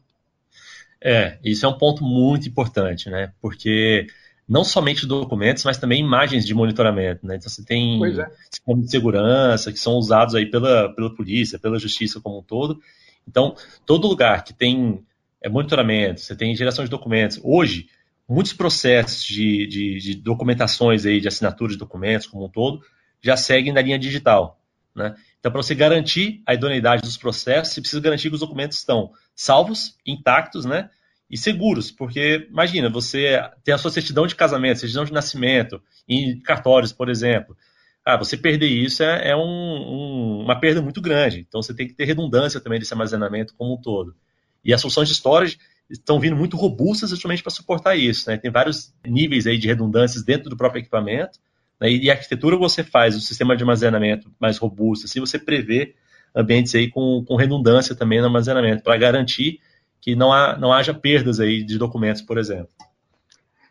É, 1.00 1.38
isso 1.44 1.64
é 1.64 1.68
um 1.68 1.78
ponto 1.78 2.02
muito 2.02 2.48
importante, 2.48 3.08
né? 3.08 3.32
Porque 3.40 4.06
não 4.48 4.64
somente 4.64 5.06
documentos, 5.06 5.64
mas 5.64 5.78
também 5.78 6.00
imagens 6.00 6.44
de 6.44 6.54
monitoramento, 6.54 7.26
né? 7.26 7.36
Então 7.36 7.48
você 7.48 7.64
tem 7.64 8.04
é. 8.04 8.30
sistemas 8.50 8.84
de 8.84 8.90
segurança 8.90 9.72
que 9.72 9.78
são 9.78 9.94
usados 9.94 10.34
aí 10.34 10.46
pela, 10.46 10.92
pela 10.94 11.14
polícia, 11.14 11.58
pela 11.58 11.78
justiça 11.78 12.20
como 12.20 12.38
um 12.38 12.42
todo, 12.42 12.80
então, 13.28 13.56
todo 13.84 14.08
lugar 14.08 14.44
que 14.44 14.52
tem 14.52 15.02
é, 15.42 15.48
monitoramento, 15.48 16.20
você 16.20 16.36
tem 16.36 16.54
geração 16.54 16.84
de 16.84 16.90
documentos. 16.90 17.40
Hoje, 17.42 17.88
muitos 18.28 18.52
processos 18.52 19.22
de, 19.24 19.66
de, 19.66 19.98
de, 19.98 20.14
documentações 20.14 21.04
aí, 21.06 21.20
de 21.20 21.28
assinatura 21.28 21.72
de 21.72 21.78
documentos 21.78 22.26
como 22.26 22.44
um 22.44 22.48
todo, 22.48 22.82
já 23.24 23.36
seguem 23.36 23.72
na 23.72 23.80
linha 23.80 23.98
digital. 23.98 24.60
Né? 24.94 25.14
Então, 25.40 25.50
para 25.50 25.62
você 25.62 25.74
garantir 25.74 26.42
a 26.46 26.54
idoneidade 26.54 27.02
dos 27.02 27.16
processos, 27.16 27.74
você 27.74 27.80
precisa 27.80 28.00
garantir 28.00 28.28
que 28.28 28.34
os 28.34 28.40
documentos 28.40 28.78
estão 28.78 29.10
salvos, 29.34 29.96
intactos, 30.06 30.64
né? 30.64 30.90
E 31.28 31.38
seguros, 31.38 31.90
porque 31.90 32.46
imagina, 32.50 32.88
você 32.88 33.40
tem 33.64 33.74
a 33.74 33.78
sua 33.78 33.90
certidão 33.90 34.26
de 34.26 34.36
casamento, 34.36 34.80
certidão 34.80 35.04
de 35.04 35.12
nascimento, 35.12 35.82
em 36.06 36.38
cartórios, 36.40 36.92
por 36.92 37.08
exemplo 37.08 37.56
ah, 38.04 38.18
você 38.18 38.36
perder 38.36 38.66
isso 38.68 39.02
é, 39.02 39.30
é 39.30 39.36
um, 39.36 39.40
um, 39.40 40.40
uma 40.42 40.60
perda 40.60 40.82
muito 40.82 41.00
grande. 41.00 41.46
Então 41.48 41.62
você 41.62 41.72
tem 41.72 41.86
que 41.86 41.94
ter 41.94 42.04
redundância 42.04 42.60
também 42.60 42.78
desse 42.78 42.92
armazenamento 42.92 43.54
como 43.54 43.74
um 43.74 43.80
todo. 43.80 44.14
E 44.62 44.74
as 44.74 44.80
soluções 44.80 45.08
de 45.08 45.14
storage 45.14 45.58
estão 45.88 46.20
vindo 46.20 46.36
muito 46.36 46.56
robustas 46.56 47.10
justamente 47.10 47.42
para 47.42 47.50
suportar 47.50 47.96
isso. 47.96 48.28
Né? 48.28 48.36
Tem 48.36 48.50
vários 48.50 48.92
níveis 49.06 49.46
aí 49.46 49.56
de 49.56 49.66
redundâncias 49.66 50.22
dentro 50.22 50.50
do 50.50 50.56
próprio 50.56 50.80
equipamento. 50.80 51.38
Né? 51.80 51.90
E 51.90 52.10
a 52.10 52.14
arquitetura 52.14 52.56
você 52.56 52.82
faz 52.82 53.16
o 53.16 53.20
sistema 53.20 53.56
de 53.56 53.62
armazenamento 53.62 54.30
mais 54.38 54.58
robusto, 54.58 55.06
assim 55.06 55.20
você 55.20 55.38
prevê 55.38 55.94
ambientes 56.34 56.74
aí 56.74 56.90
com, 56.90 57.24
com 57.24 57.36
redundância 57.36 57.94
também 57.94 58.20
no 58.20 58.26
armazenamento, 58.26 58.82
para 58.82 58.96
garantir 58.96 59.60
que 60.00 60.14
não, 60.14 60.32
há, 60.32 60.56
não 60.58 60.72
haja 60.72 60.92
perdas 60.92 61.40
aí 61.40 61.62
de 61.62 61.78
documentos, 61.78 62.22
por 62.22 62.38
exemplo. 62.38 62.68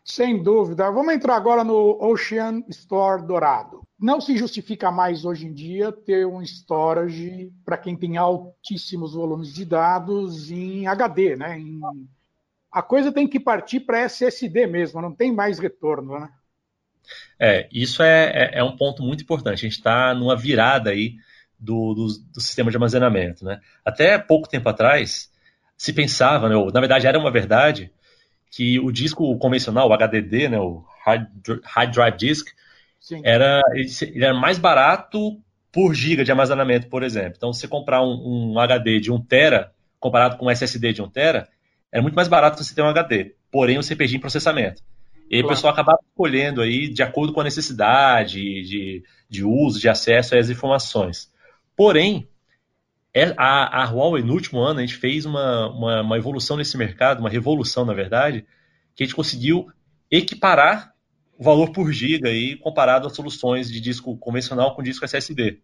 Sem 0.04 0.42
dúvida. 0.42 0.90
Vamos 0.90 1.14
entrar 1.14 1.36
agora 1.36 1.62
no 1.62 1.98
Ocean 2.00 2.62
Store 2.68 3.26
Dourado 3.26 3.84
não 4.04 4.20
se 4.20 4.36
justifica 4.36 4.90
mais 4.90 5.24
hoje 5.24 5.46
em 5.46 5.52
dia 5.54 5.90
ter 5.90 6.26
um 6.26 6.42
storage 6.42 7.50
para 7.64 7.78
quem 7.78 7.96
tem 7.96 8.18
altíssimos 8.18 9.14
volumes 9.14 9.52
de 9.52 9.64
dados 9.64 10.50
em 10.50 10.86
HD, 10.86 11.36
né? 11.36 11.58
Em... 11.58 11.80
A 12.70 12.82
coisa 12.82 13.10
tem 13.10 13.26
que 13.26 13.40
partir 13.40 13.80
para 13.80 14.00
SSD 14.00 14.66
mesmo, 14.66 15.00
não 15.00 15.14
tem 15.14 15.32
mais 15.32 15.58
retorno, 15.58 16.18
né? 16.18 16.28
É, 17.38 17.68
isso 17.72 18.02
é, 18.02 18.30
é, 18.54 18.58
é 18.58 18.64
um 18.64 18.76
ponto 18.76 19.02
muito 19.02 19.22
importante. 19.22 19.54
A 19.54 19.68
gente 19.68 19.78
está 19.78 20.14
numa 20.14 20.36
virada 20.36 20.90
aí 20.90 21.14
do, 21.58 21.94
do, 21.94 22.06
do, 22.32 22.40
sistema 22.40 22.70
de 22.70 22.76
armazenamento, 22.76 23.44
né? 23.44 23.60
Até 23.84 24.18
pouco 24.18 24.48
tempo 24.48 24.68
atrás 24.68 25.30
se 25.76 25.92
pensava, 25.92 26.48
né, 26.48 26.56
ou, 26.56 26.70
na 26.70 26.80
verdade 26.80 27.06
era 27.06 27.18
uma 27.18 27.30
verdade, 27.30 27.90
que 28.50 28.78
o 28.78 28.92
disco 28.92 29.36
convencional, 29.38 29.88
o 29.88 29.92
HDD, 29.92 30.48
né, 30.48 30.58
o 30.58 30.84
Hard, 31.04 31.26
Hard 31.64 31.92
Drive 31.92 32.16
Disk, 32.16 32.48
era, 33.22 33.60
ele 33.74 34.24
era 34.24 34.32
mais 34.32 34.58
barato 34.58 35.38
por 35.70 35.92
giga 35.92 36.24
de 36.24 36.30
armazenamento, 36.30 36.88
por 36.88 37.02
exemplo. 37.02 37.34
Então, 37.36 37.52
se 37.52 37.60
você 37.60 37.68
comprar 37.68 38.00
um, 38.02 38.52
um, 38.52 38.58
HD 38.58 39.00
de 39.00 39.10
1 39.10 39.20
tera 39.24 39.72
comparado 39.98 40.36
com 40.36 40.46
um 40.46 40.50
SSD 40.50 40.92
de 40.92 41.02
1 41.02 41.10
tera, 41.10 41.48
era 41.90 42.00
muito 42.00 42.14
mais 42.14 42.28
barato 42.28 42.62
você 42.62 42.74
ter 42.74 42.82
um 42.82 42.88
HD. 42.88 43.34
Porém, 43.50 43.76
você 43.76 43.96
perdia 43.96 44.16
em 44.16 44.20
processamento. 44.20 44.82
E 45.30 45.36
aí 45.36 45.42
claro. 45.42 45.46
o 45.46 45.48
pessoal 45.48 45.72
acabava 45.72 45.98
escolhendo 46.08 46.60
aí 46.60 46.88
de 46.88 47.02
acordo 47.02 47.32
com 47.32 47.40
a 47.40 47.44
necessidade 47.44 48.40
de, 48.40 49.02
de 49.28 49.44
uso, 49.44 49.80
de 49.80 49.88
acesso 49.88 50.36
às 50.36 50.50
informações. 50.50 51.32
Porém, 51.76 52.28
é, 53.12 53.34
a, 53.36 53.82
a 53.82 53.84
Huawei, 53.90 54.22
no 54.22 54.32
último 54.32 54.60
ano, 54.60 54.80
a 54.80 54.82
gente 54.82 54.96
fez 54.96 55.24
uma, 55.24 55.68
uma, 55.70 56.02
uma 56.02 56.16
evolução 56.16 56.56
nesse 56.56 56.76
mercado, 56.76 57.20
uma 57.20 57.30
revolução, 57.30 57.84
na 57.84 57.94
verdade, 57.94 58.44
que 58.94 59.02
a 59.02 59.06
gente 59.06 59.14
conseguiu 59.14 59.68
equiparar 60.10 60.92
o 61.38 61.42
valor 61.42 61.70
por 61.72 61.92
giga 61.92 62.28
aí, 62.28 62.56
comparado 62.56 63.06
a 63.06 63.10
soluções 63.10 63.70
de 63.70 63.80
disco 63.80 64.16
convencional 64.18 64.74
com 64.74 64.82
disco 64.82 65.04
SSD. 65.04 65.60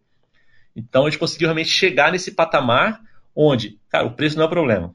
Então 0.75 1.07
a 1.07 1.11
gente 1.11 1.19
conseguiu 1.19 1.49
realmente 1.49 1.71
chegar 1.71 2.13
nesse 2.13 2.33
patamar 2.33 3.01
onde, 3.35 3.79
cara, 3.89 4.07
o 4.07 4.15
preço 4.15 4.37
não 4.37 4.45
é 4.45 4.47
o 4.47 4.51
problema. 4.51 4.95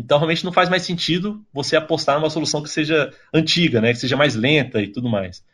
Então 0.00 0.16
realmente 0.16 0.44
não 0.46 0.52
faz 0.52 0.70
mais 0.70 0.82
sentido 0.82 1.44
você 1.52 1.76
apostar 1.76 2.18
numa 2.18 2.30
solução 2.30 2.62
que 2.62 2.70
seja 2.70 3.12
antiga, 3.32 3.82
né, 3.82 3.92
que 3.92 3.98
seja 3.98 4.16
mais 4.16 4.34
lenta 4.34 4.80
e 4.80 4.88
tudo 4.88 5.10
mais. 5.10 5.44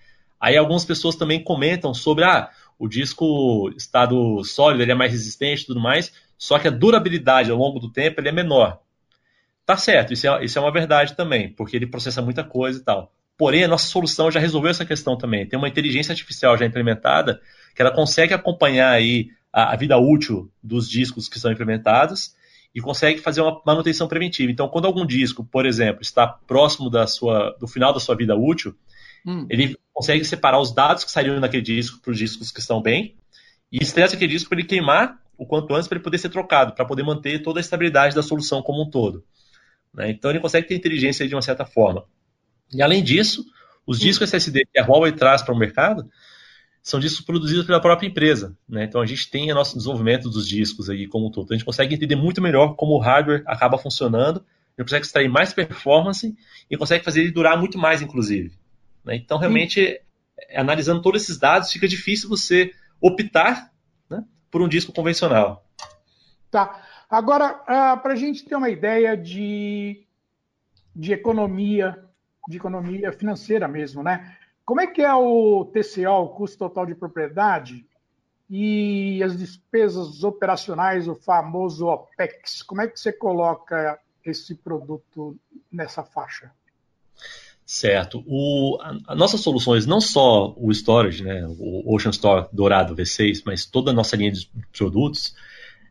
Aí 0.40 0.56
algumas 0.56 0.84
pessoas 0.84 1.16
também 1.16 1.42
comentam 1.42 1.92
sobre 1.92 2.22
ah, 2.22 2.48
o 2.78 2.86
disco 2.86 3.72
estado 3.76 4.44
sólido 4.44 4.82
ele 4.82 4.92
é 4.92 4.94
mais 4.94 5.10
resistente 5.10 5.62
e 5.62 5.66
tudo 5.66 5.80
mais, 5.80 6.12
só 6.38 6.60
que 6.60 6.68
a 6.68 6.70
durabilidade 6.70 7.50
ao 7.50 7.58
longo 7.58 7.80
do 7.80 7.90
tempo 7.90 8.20
ele 8.20 8.28
é 8.28 8.32
menor. 8.32 8.80
Tá 9.64 9.76
certo, 9.76 10.12
isso 10.12 10.28
é, 10.28 10.44
isso 10.44 10.56
é 10.56 10.62
uma 10.62 10.72
verdade 10.72 11.16
também, 11.16 11.48
porque 11.48 11.74
ele 11.74 11.86
processa 11.86 12.22
muita 12.22 12.44
coisa 12.44 12.78
e 12.78 12.84
tal. 12.84 13.12
Porém, 13.36 13.64
a 13.64 13.68
nossa 13.68 13.88
solução 13.88 14.30
já 14.30 14.38
resolveu 14.38 14.70
essa 14.70 14.86
questão 14.86 15.18
também. 15.18 15.44
Tem 15.44 15.58
uma 15.58 15.68
inteligência 15.68 16.12
artificial 16.12 16.56
já 16.56 16.64
implementada 16.64 17.40
que 17.74 17.82
ela 17.82 17.90
consegue 17.90 18.32
acompanhar 18.32 18.92
aí 18.92 19.30
a, 19.52 19.72
a 19.72 19.76
vida 19.76 19.98
útil 19.98 20.48
dos 20.62 20.88
discos 20.88 21.28
que 21.28 21.40
são 21.40 21.50
implementados 21.50 22.35
e 22.76 22.80
consegue 22.82 23.22
fazer 23.22 23.40
uma 23.40 23.58
manutenção 23.64 24.06
preventiva. 24.06 24.52
Então, 24.52 24.68
quando 24.68 24.84
algum 24.84 25.06
disco, 25.06 25.42
por 25.42 25.64
exemplo, 25.64 26.02
está 26.02 26.26
próximo 26.26 26.90
da 26.90 27.06
sua, 27.06 27.56
do 27.58 27.66
final 27.66 27.90
da 27.90 27.98
sua 27.98 28.14
vida 28.14 28.36
útil, 28.36 28.76
hum. 29.26 29.46
ele 29.48 29.78
consegue 29.94 30.22
separar 30.26 30.60
os 30.60 30.74
dados 30.74 31.02
que 31.02 31.10
saíram 31.10 31.40
naquele 31.40 31.62
disco 31.62 31.98
para 32.02 32.10
os 32.10 32.18
discos 32.18 32.52
que 32.52 32.60
estão 32.60 32.82
bem 32.82 33.16
e 33.72 33.82
estressa 33.82 34.14
aquele 34.14 34.30
disco 34.30 34.50
para 34.50 34.58
ele 34.58 34.68
queimar 34.68 35.18
o 35.38 35.46
quanto 35.46 35.74
antes 35.74 35.88
para 35.88 35.96
ele 35.96 36.04
poder 36.04 36.18
ser 36.18 36.28
trocado, 36.28 36.74
para 36.74 36.84
poder 36.84 37.02
manter 37.02 37.42
toda 37.42 37.58
a 37.58 37.62
estabilidade 37.62 38.14
da 38.14 38.22
solução 38.22 38.60
como 38.60 38.82
um 38.82 38.90
todo. 38.90 39.24
Né? 39.94 40.10
Então, 40.10 40.30
ele 40.30 40.40
consegue 40.40 40.68
ter 40.68 40.74
inteligência 40.74 41.26
de 41.26 41.34
uma 41.34 41.40
certa 41.40 41.64
forma. 41.64 42.04
E 42.74 42.82
além 42.82 43.02
disso, 43.02 43.42
os 43.86 43.98
discos 43.98 44.28
SSD 44.28 44.66
que 44.70 44.78
a 44.78 44.84
Huawei 44.84 45.12
traz 45.12 45.40
para 45.40 45.54
o 45.54 45.58
mercado 45.58 46.06
são 46.86 47.00
discos 47.00 47.26
produzidos 47.26 47.66
pela 47.66 47.80
própria 47.80 48.06
empresa. 48.06 48.56
Né? 48.68 48.84
Então 48.84 49.00
a 49.00 49.06
gente 49.06 49.28
tem 49.28 49.50
o 49.50 49.54
nosso 49.56 49.76
desenvolvimento 49.76 50.30
dos 50.30 50.48
discos 50.48 50.88
aí 50.88 51.08
como 51.08 51.26
um 51.26 51.30
todo. 51.32 51.46
Então, 51.46 51.56
a 51.56 51.58
gente 51.58 51.66
consegue 51.66 51.96
entender 51.96 52.14
muito 52.14 52.40
melhor 52.40 52.76
como 52.76 52.92
o 52.92 53.00
hardware 53.00 53.42
acaba 53.44 53.76
funcionando, 53.76 54.38
a 54.38 54.80
gente 54.80 54.90
consegue 54.90 55.04
extrair 55.04 55.28
mais 55.28 55.52
performance 55.52 56.32
e 56.70 56.76
consegue 56.76 57.04
fazer 57.04 57.22
ele 57.22 57.32
durar 57.32 57.58
muito 57.58 57.76
mais, 57.76 58.02
inclusive. 58.02 58.56
Né? 59.04 59.16
Então, 59.16 59.36
realmente, 59.36 60.00
analisando 60.54 61.02
todos 61.02 61.22
esses 61.22 61.38
dados, 61.38 61.72
fica 61.72 61.88
difícil 61.88 62.28
você 62.28 62.72
optar 63.00 63.72
né, 64.08 64.22
por 64.48 64.62
um 64.62 64.68
disco 64.68 64.92
convencional. 64.92 65.66
Tá. 66.52 66.84
Agora, 67.10 67.52
uh, 67.52 67.62
ah, 67.66 67.96
para 67.96 68.12
a 68.12 68.16
gente 68.16 68.44
ter 68.44 68.54
uma 68.54 68.70
ideia 68.70 69.16
de, 69.16 70.06
de 70.94 71.12
economia 71.12 72.00
de 72.48 72.56
economia 72.58 73.12
financeira 73.12 73.66
mesmo, 73.66 74.02
né? 74.02 74.35
Como 74.66 74.80
é 74.80 74.86
que 74.88 75.00
é 75.00 75.14
o 75.14 75.64
TCO, 75.66 76.10
o 76.10 76.28
custo 76.30 76.58
total 76.58 76.84
de 76.84 76.94
propriedade, 76.96 77.86
e 78.50 79.22
as 79.22 79.38
despesas 79.38 80.24
operacionais, 80.24 81.06
o 81.06 81.14
famoso 81.14 81.86
OPEX? 81.86 82.62
Como 82.62 82.80
é 82.80 82.88
que 82.88 82.98
você 82.98 83.12
coloca 83.12 83.98
esse 84.24 84.56
produto 84.56 85.36
nessa 85.70 86.02
faixa? 86.02 86.50
Certo. 87.64 88.24
O, 88.26 88.76
a, 88.80 89.12
a 89.12 89.14
nossas 89.14 89.40
soluções, 89.40 89.86
não 89.86 90.00
só 90.00 90.52
o 90.56 90.72
storage, 90.72 91.22
né, 91.22 91.46
o 91.46 91.94
Ocean 91.94 92.10
Store 92.10 92.48
Dourado 92.52 92.94
V6, 92.94 93.42
mas 93.46 93.66
toda 93.66 93.92
a 93.92 93.94
nossa 93.94 94.16
linha 94.16 94.32
de 94.32 94.50
produtos, 94.76 95.34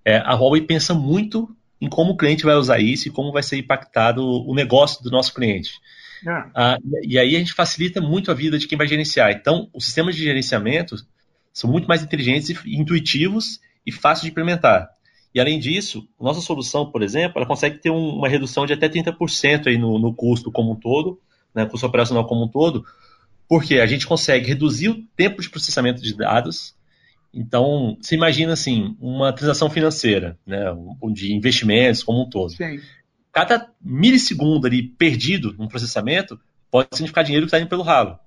é, 0.04 0.18
a 0.18 0.34
Huawei 0.34 0.62
pensa 0.62 0.94
muito 0.94 1.54
em 1.80 1.90
como 1.90 2.12
o 2.12 2.18
cliente 2.18 2.46
vai 2.46 2.56
usar 2.56 2.80
isso 2.80 3.08
e 3.08 3.12
como 3.12 3.32
vai 3.32 3.44
ser 3.44 3.58
impactado 3.58 4.22
o 4.24 4.54
negócio 4.54 5.02
do 5.02 5.12
nosso 5.12 5.34
cliente. 5.34 5.80
É. 6.26 6.46
Ah, 6.56 6.78
e 7.04 7.20
aí 7.20 7.36
a 7.36 7.40
gente 7.40 7.54
facilita 7.54 8.02
muito 8.02 8.32
a 8.32 8.34
vida 8.34 8.58
de 8.58 8.68
quem 8.68 8.78
vai 8.78 8.88
gerenciar. 8.88 9.32
Então, 9.32 9.70
os 9.74 9.86
sistemas 9.86 10.16
de 10.16 10.24
gerenciamento 10.24 10.96
são 11.54 11.70
muito 11.70 11.88
mais 11.88 12.04
inteligentes 12.04 12.50
e 12.50 12.76
intuitivos 12.76 13.60
e 13.86 13.92
fáceis 13.92 14.24
de 14.24 14.32
implementar. 14.32 14.90
E 15.34 15.40
além 15.40 15.60
disso, 15.60 16.08
nossa 16.20 16.42
solução, 16.42 16.90
por 16.90 17.04
exemplo, 17.04 17.38
ela 17.38 17.46
consegue 17.46 17.78
ter 17.78 17.90
um, 17.90 18.18
uma 18.18 18.28
redução 18.28 18.66
de 18.66 18.74
até 18.74 18.90
30% 18.90 19.68
aí 19.68 19.78
no, 19.78 20.00
no 20.00 20.14
custo 20.14 20.52
como 20.52 20.72
um 20.72 20.76
todo, 20.76 21.20
né, 21.54 21.66
custo 21.66 21.86
operacional 21.86 22.26
como 22.26 22.46
um 22.46 22.48
todo, 22.48 22.86
porque 23.48 23.76
a 23.76 23.86
gente 23.86 24.08
consegue 24.08 24.48
reduzir 24.48 24.90
o 24.90 25.04
tempo 25.16 25.42
de 25.42 25.50
processamento 25.50 26.02
de 26.02 26.16
dados. 26.16 26.74
Então, 27.34 27.98
você 28.02 28.16
imagina 28.16 28.54
assim, 28.54 28.96
uma 29.00 29.34
transação 29.34 29.70
financeira, 29.70 30.40
né, 30.48 30.66
de 31.14 31.34
investimentos 31.34 32.02
como 32.02 32.24
um 32.24 32.30
todo. 32.30 32.52
Sim 32.52 32.80
cada 33.36 33.70
milissegundo 33.82 34.66
ali 34.66 34.82
perdido 34.82 35.54
no 35.60 35.68
processamento 35.68 36.40
pode 36.72 36.88
significar 36.94 37.22
dinheiro 37.22 37.46
que 37.46 37.50
está 37.50 37.60
indo 37.60 37.68
pelo 37.68 37.84
ralo. 37.84 38.18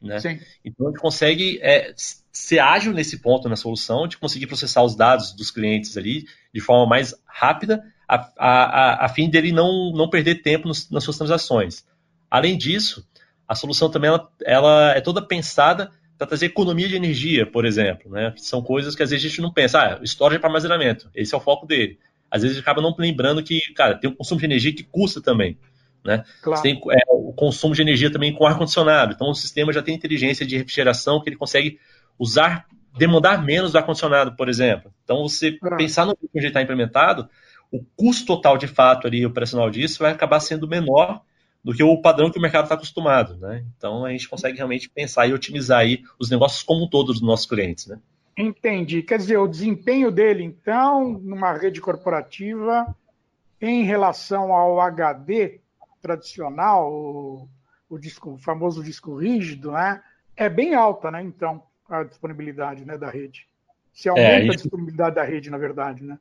Né? 0.00 0.18
Então 0.64 0.86
a 0.86 0.90
gente 0.90 1.00
consegue 1.00 1.58
é, 1.60 1.92
ser 2.30 2.60
ágil 2.60 2.92
nesse 2.92 3.18
ponto 3.18 3.48
na 3.48 3.56
solução, 3.56 4.06
de 4.06 4.16
conseguir 4.16 4.46
processar 4.46 4.84
os 4.84 4.94
dados 4.94 5.32
dos 5.32 5.50
clientes 5.50 5.96
ali 5.96 6.26
de 6.52 6.60
forma 6.60 6.86
mais 6.86 7.12
rápida, 7.26 7.82
a, 8.08 8.30
a, 8.38 8.48
a, 8.48 9.04
a 9.06 9.08
fim 9.08 9.28
dele 9.28 9.50
não, 9.50 9.90
não 9.92 10.08
perder 10.08 10.42
tempo 10.42 10.68
nos, 10.68 10.88
nas 10.90 11.02
suas 11.02 11.18
transações. 11.18 11.84
Além 12.30 12.56
disso, 12.56 13.04
a 13.48 13.56
solução 13.56 13.90
também 13.90 14.10
ela, 14.10 14.30
ela 14.44 14.92
é 14.92 15.00
toda 15.00 15.26
pensada 15.26 15.90
para 16.16 16.28
trazer 16.28 16.46
economia 16.46 16.88
de 16.88 16.94
energia, 16.94 17.44
por 17.50 17.64
exemplo. 17.64 18.12
Né? 18.12 18.32
São 18.36 18.62
coisas 18.62 18.94
que 18.94 19.02
às 19.02 19.10
vezes 19.10 19.26
a 19.26 19.28
gente 19.28 19.42
não 19.42 19.52
pensa. 19.52 19.80
Ah, 19.80 20.00
storage 20.04 20.36
é 20.36 20.38
para 20.38 20.50
armazenamento, 20.50 21.10
esse 21.16 21.34
é 21.34 21.36
o 21.36 21.40
foco 21.40 21.66
dele 21.66 21.98
às 22.34 22.42
vezes 22.42 22.58
acaba 22.58 22.82
não 22.82 22.92
lembrando 22.98 23.44
que, 23.44 23.60
cara, 23.74 23.94
tem 23.94 24.10
um 24.10 24.14
consumo 24.14 24.40
de 24.40 24.46
energia 24.46 24.74
que 24.74 24.82
custa 24.82 25.22
também. 25.22 25.56
Né? 26.04 26.24
Claro. 26.42 26.60
Você 26.60 26.62
tem 26.64 26.82
é, 26.90 27.04
o 27.10 27.32
consumo 27.32 27.76
de 27.76 27.80
energia 27.80 28.10
também 28.10 28.34
com 28.34 28.44
ar-condicionado. 28.44 29.12
Então 29.14 29.30
o 29.30 29.34
sistema 29.36 29.72
já 29.72 29.80
tem 29.80 29.94
inteligência 29.94 30.44
de 30.44 30.56
refrigeração 30.56 31.22
que 31.22 31.28
ele 31.28 31.36
consegue 31.36 31.78
usar, 32.18 32.66
demandar 32.98 33.40
menos 33.44 33.70
do 33.70 33.78
ar-condicionado, 33.78 34.34
por 34.34 34.48
exemplo. 34.48 34.92
Então 35.04 35.22
você 35.22 35.56
ah. 35.62 35.76
pensar 35.76 36.06
no 36.06 36.16
que 36.16 36.28
ele 36.34 36.48
está 36.48 36.60
implementado, 36.60 37.30
o 37.70 37.84
custo 37.96 38.26
total 38.26 38.58
de 38.58 38.66
fato 38.66 39.06
ali 39.06 39.24
operacional 39.24 39.70
disso 39.70 40.00
vai 40.00 40.10
acabar 40.10 40.40
sendo 40.40 40.66
menor 40.66 41.20
do 41.62 41.72
que 41.72 41.84
o 41.84 42.02
padrão 42.02 42.32
que 42.32 42.38
o 42.38 42.42
mercado 42.42 42.64
está 42.64 42.74
acostumado. 42.74 43.36
Né? 43.36 43.64
Então 43.78 44.04
a 44.04 44.10
gente 44.10 44.28
consegue 44.28 44.56
realmente 44.56 44.90
pensar 44.90 45.28
e 45.28 45.32
otimizar 45.32 45.78
aí 45.78 46.02
os 46.18 46.28
negócios 46.30 46.64
como 46.64 46.84
um 46.84 46.88
todo 46.88 47.12
dos 47.12 47.22
nossos 47.22 47.46
clientes. 47.46 47.86
Né? 47.86 47.96
Entendi. 48.36 49.02
Quer 49.02 49.18
dizer, 49.18 49.36
o 49.38 49.46
desempenho 49.46 50.10
dele, 50.10 50.42
então, 50.42 51.12
numa 51.22 51.52
rede 51.52 51.80
corporativa, 51.80 52.94
em 53.60 53.84
relação 53.84 54.52
ao 54.52 54.80
HD 54.80 55.60
tradicional, 56.02 56.92
o, 56.92 57.48
o, 57.88 57.98
disco, 57.98 58.32
o 58.32 58.38
famoso 58.38 58.82
disco 58.82 59.16
rígido, 59.16 59.72
né, 59.72 60.02
é 60.36 60.48
bem 60.48 60.74
alta, 60.74 61.10
né, 61.10 61.22
então, 61.22 61.62
a 61.88 62.02
disponibilidade 62.02 62.84
né, 62.84 62.98
da 62.98 63.08
rede. 63.08 63.46
Se 63.92 64.08
aumenta 64.08 64.28
é, 64.28 64.48
a 64.48 64.56
disponibilidade 64.56 65.14
da 65.14 65.24
rede, 65.24 65.50
na 65.50 65.58
verdade, 65.58 66.02
né? 66.02 66.18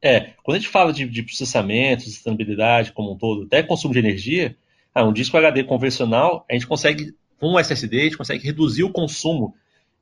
É, 0.00 0.32
quando 0.44 0.56
a 0.56 0.60
gente 0.60 0.70
fala 0.70 0.92
de, 0.92 1.04
de 1.06 1.22
processamento, 1.24 2.04
sustentabilidade 2.04 2.92
como 2.92 3.12
um 3.12 3.18
todo, 3.18 3.44
até 3.44 3.62
consumo 3.64 3.92
de 3.92 3.98
energia, 3.98 4.56
ah, 4.94 5.04
um 5.04 5.12
disco 5.12 5.36
HD 5.36 5.64
convencional, 5.64 6.46
a 6.48 6.52
gente 6.52 6.68
consegue, 6.68 7.12
com 7.40 7.54
um 7.54 7.58
SSD, 7.58 8.00
a 8.00 8.04
gente 8.04 8.16
consegue 8.16 8.44
reduzir 8.44 8.84
o 8.84 8.92
consumo 8.92 9.56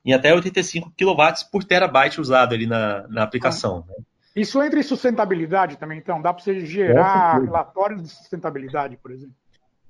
em 0.07 0.13
até 0.13 0.33
85 0.33 0.93
kW 0.97 1.23
por 1.51 1.65
terabyte 1.65 2.21
usado 2.21 2.55
ali 2.55 2.65
na, 2.67 3.09
na 3.09 3.25
aplicação. 3.25 3.85
Ah. 3.89 3.91
Né? 3.91 4.05
Isso 4.37 4.63
entra 4.63 4.79
em 4.79 4.83
sustentabilidade 4.83 5.77
também, 5.77 5.99
então? 5.99 6.23
Dá 6.23 6.33
para 6.33 6.45
você 6.45 6.61
gerar 6.65 7.43
relatórios 7.43 8.03
de 8.03 8.09
sustentabilidade, 8.11 8.97
por 8.99 9.11
exemplo? 9.11 9.35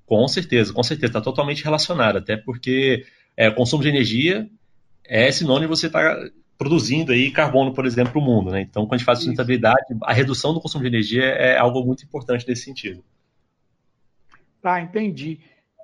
Com 0.06 0.26
certeza, 0.26 0.72
com 0.72 0.82
certeza. 0.82 1.10
Está 1.10 1.20
totalmente 1.20 1.62
relacionado, 1.62 2.16
até 2.16 2.36
porque 2.36 3.04
é, 3.36 3.50
consumo 3.50 3.82
de 3.82 3.88
energia 3.88 4.48
é 5.04 5.30
sinônimo 5.30 5.74
de 5.74 5.80
você 5.80 5.88
estar 5.88 6.14
tá 6.14 6.30
produzindo 6.56 7.12
aí 7.12 7.30
carbono, 7.30 7.74
por 7.74 7.84
exemplo, 7.84 8.12
para 8.12 8.20
o 8.20 8.24
mundo. 8.24 8.52
Né? 8.52 8.62
Então, 8.62 8.84
quando 8.84 8.94
a 8.94 8.96
gente 8.98 9.04
fala 9.04 9.18
de 9.18 9.24
sustentabilidade, 9.24 9.84
a 10.02 10.12
redução 10.12 10.54
do 10.54 10.60
consumo 10.60 10.82
de 10.82 10.88
energia 10.88 11.24
é 11.24 11.58
algo 11.58 11.84
muito 11.84 12.04
importante 12.04 12.46
nesse 12.48 12.62
sentido. 12.62 13.04
Tá, 14.62 14.80
entendi. 14.80 15.40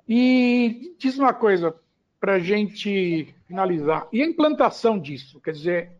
E 0.07 0.95
diz 0.97 1.17
uma 1.17 1.33
coisa, 1.33 1.75
para 2.23 2.35
a 2.35 2.39
gente 2.39 3.35
finalizar. 3.45 4.07
E 4.09 4.23
a 4.23 4.25
implantação 4.25 4.97
disso? 4.97 5.41
Quer 5.41 5.51
dizer, 5.51 5.91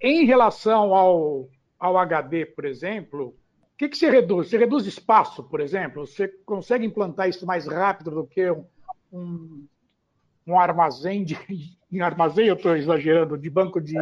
em 0.00 0.24
relação 0.24 0.94
ao, 0.94 1.50
ao 1.78 1.98
HD, 1.98 2.46
por 2.46 2.64
exemplo, 2.64 3.26
o 3.26 3.34
que, 3.76 3.90
que 3.90 3.98
você 3.98 4.08
reduz? 4.08 4.48
Você 4.48 4.56
reduz 4.56 4.86
espaço, 4.86 5.42
por 5.42 5.60
exemplo? 5.60 6.06
Você 6.06 6.28
consegue 6.46 6.86
implantar 6.86 7.28
isso 7.28 7.44
mais 7.44 7.66
rápido 7.66 8.10
do 8.10 8.26
que 8.26 8.50
um, 8.50 8.64
um, 9.12 9.66
um 10.46 10.58
armazém 10.58 11.22
de. 11.24 11.38
Em 11.92 12.00
armazém, 12.00 12.46
eu 12.46 12.54
estou 12.54 12.76
exagerando, 12.76 13.36
de 13.36 13.50
banco 13.50 13.80
de, 13.80 13.94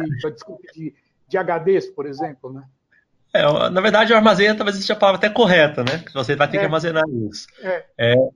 de, 0.73 0.93
de 1.27 1.37
HDs, 1.37 1.87
por 1.87 2.05
exemplo, 2.05 2.53
né? 2.53 2.63
É, 3.33 3.69
na 3.69 3.81
verdade, 3.81 4.11
o 4.11 4.15
armazém 4.15 4.53
talvez 4.55 4.77
seja 4.77 4.93
a 4.93 4.97
palavra 4.97 5.19
até 5.19 5.29
correta, 5.29 5.83
né? 5.83 6.03
Você 6.13 6.35
vai 6.37 6.49
ter 6.49 6.57
é. 6.57 6.59
que 6.59 6.65
armazenar 6.65 7.03
isso. 7.29 7.47
É. 7.61 7.85
É, 7.97 8.15
o 8.15 8.33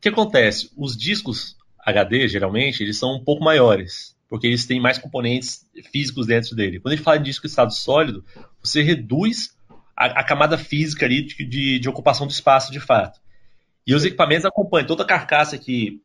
que 0.00 0.08
acontece? 0.08 0.70
Os 0.74 0.96
discos 0.96 1.54
HD, 1.84 2.28
geralmente, 2.28 2.82
eles 2.82 2.98
são 2.98 3.16
um 3.16 3.22
pouco 3.22 3.44
maiores, 3.44 4.16
porque 4.28 4.46
eles 4.46 4.66
têm 4.66 4.80
mais 4.80 4.98
componentes 4.98 5.66
físicos 5.92 6.26
dentro 6.26 6.56
dele. 6.56 6.80
Quando 6.80 6.92
a 6.92 6.96
gente 6.96 7.04
fala 7.04 7.18
de 7.18 7.24
disco 7.24 7.46
estado 7.46 7.72
sólido, 7.72 8.24
você 8.62 8.82
reduz 8.82 9.54
a, 9.96 10.20
a 10.20 10.24
camada 10.24 10.58
física 10.58 11.06
ali 11.06 11.22
de, 11.22 11.44
de, 11.44 11.78
de, 11.78 11.88
ocupação 11.88 12.26
do 12.26 12.32
espaço 12.32 12.72
de 12.72 12.80
fato. 12.80 13.20
E 13.86 13.94
os 13.94 14.04
equipamentos 14.04 14.44
acompanham. 14.44 14.86
Toda 14.86 15.02
a 15.02 15.06
carcaça 15.06 15.58
que 15.58 16.00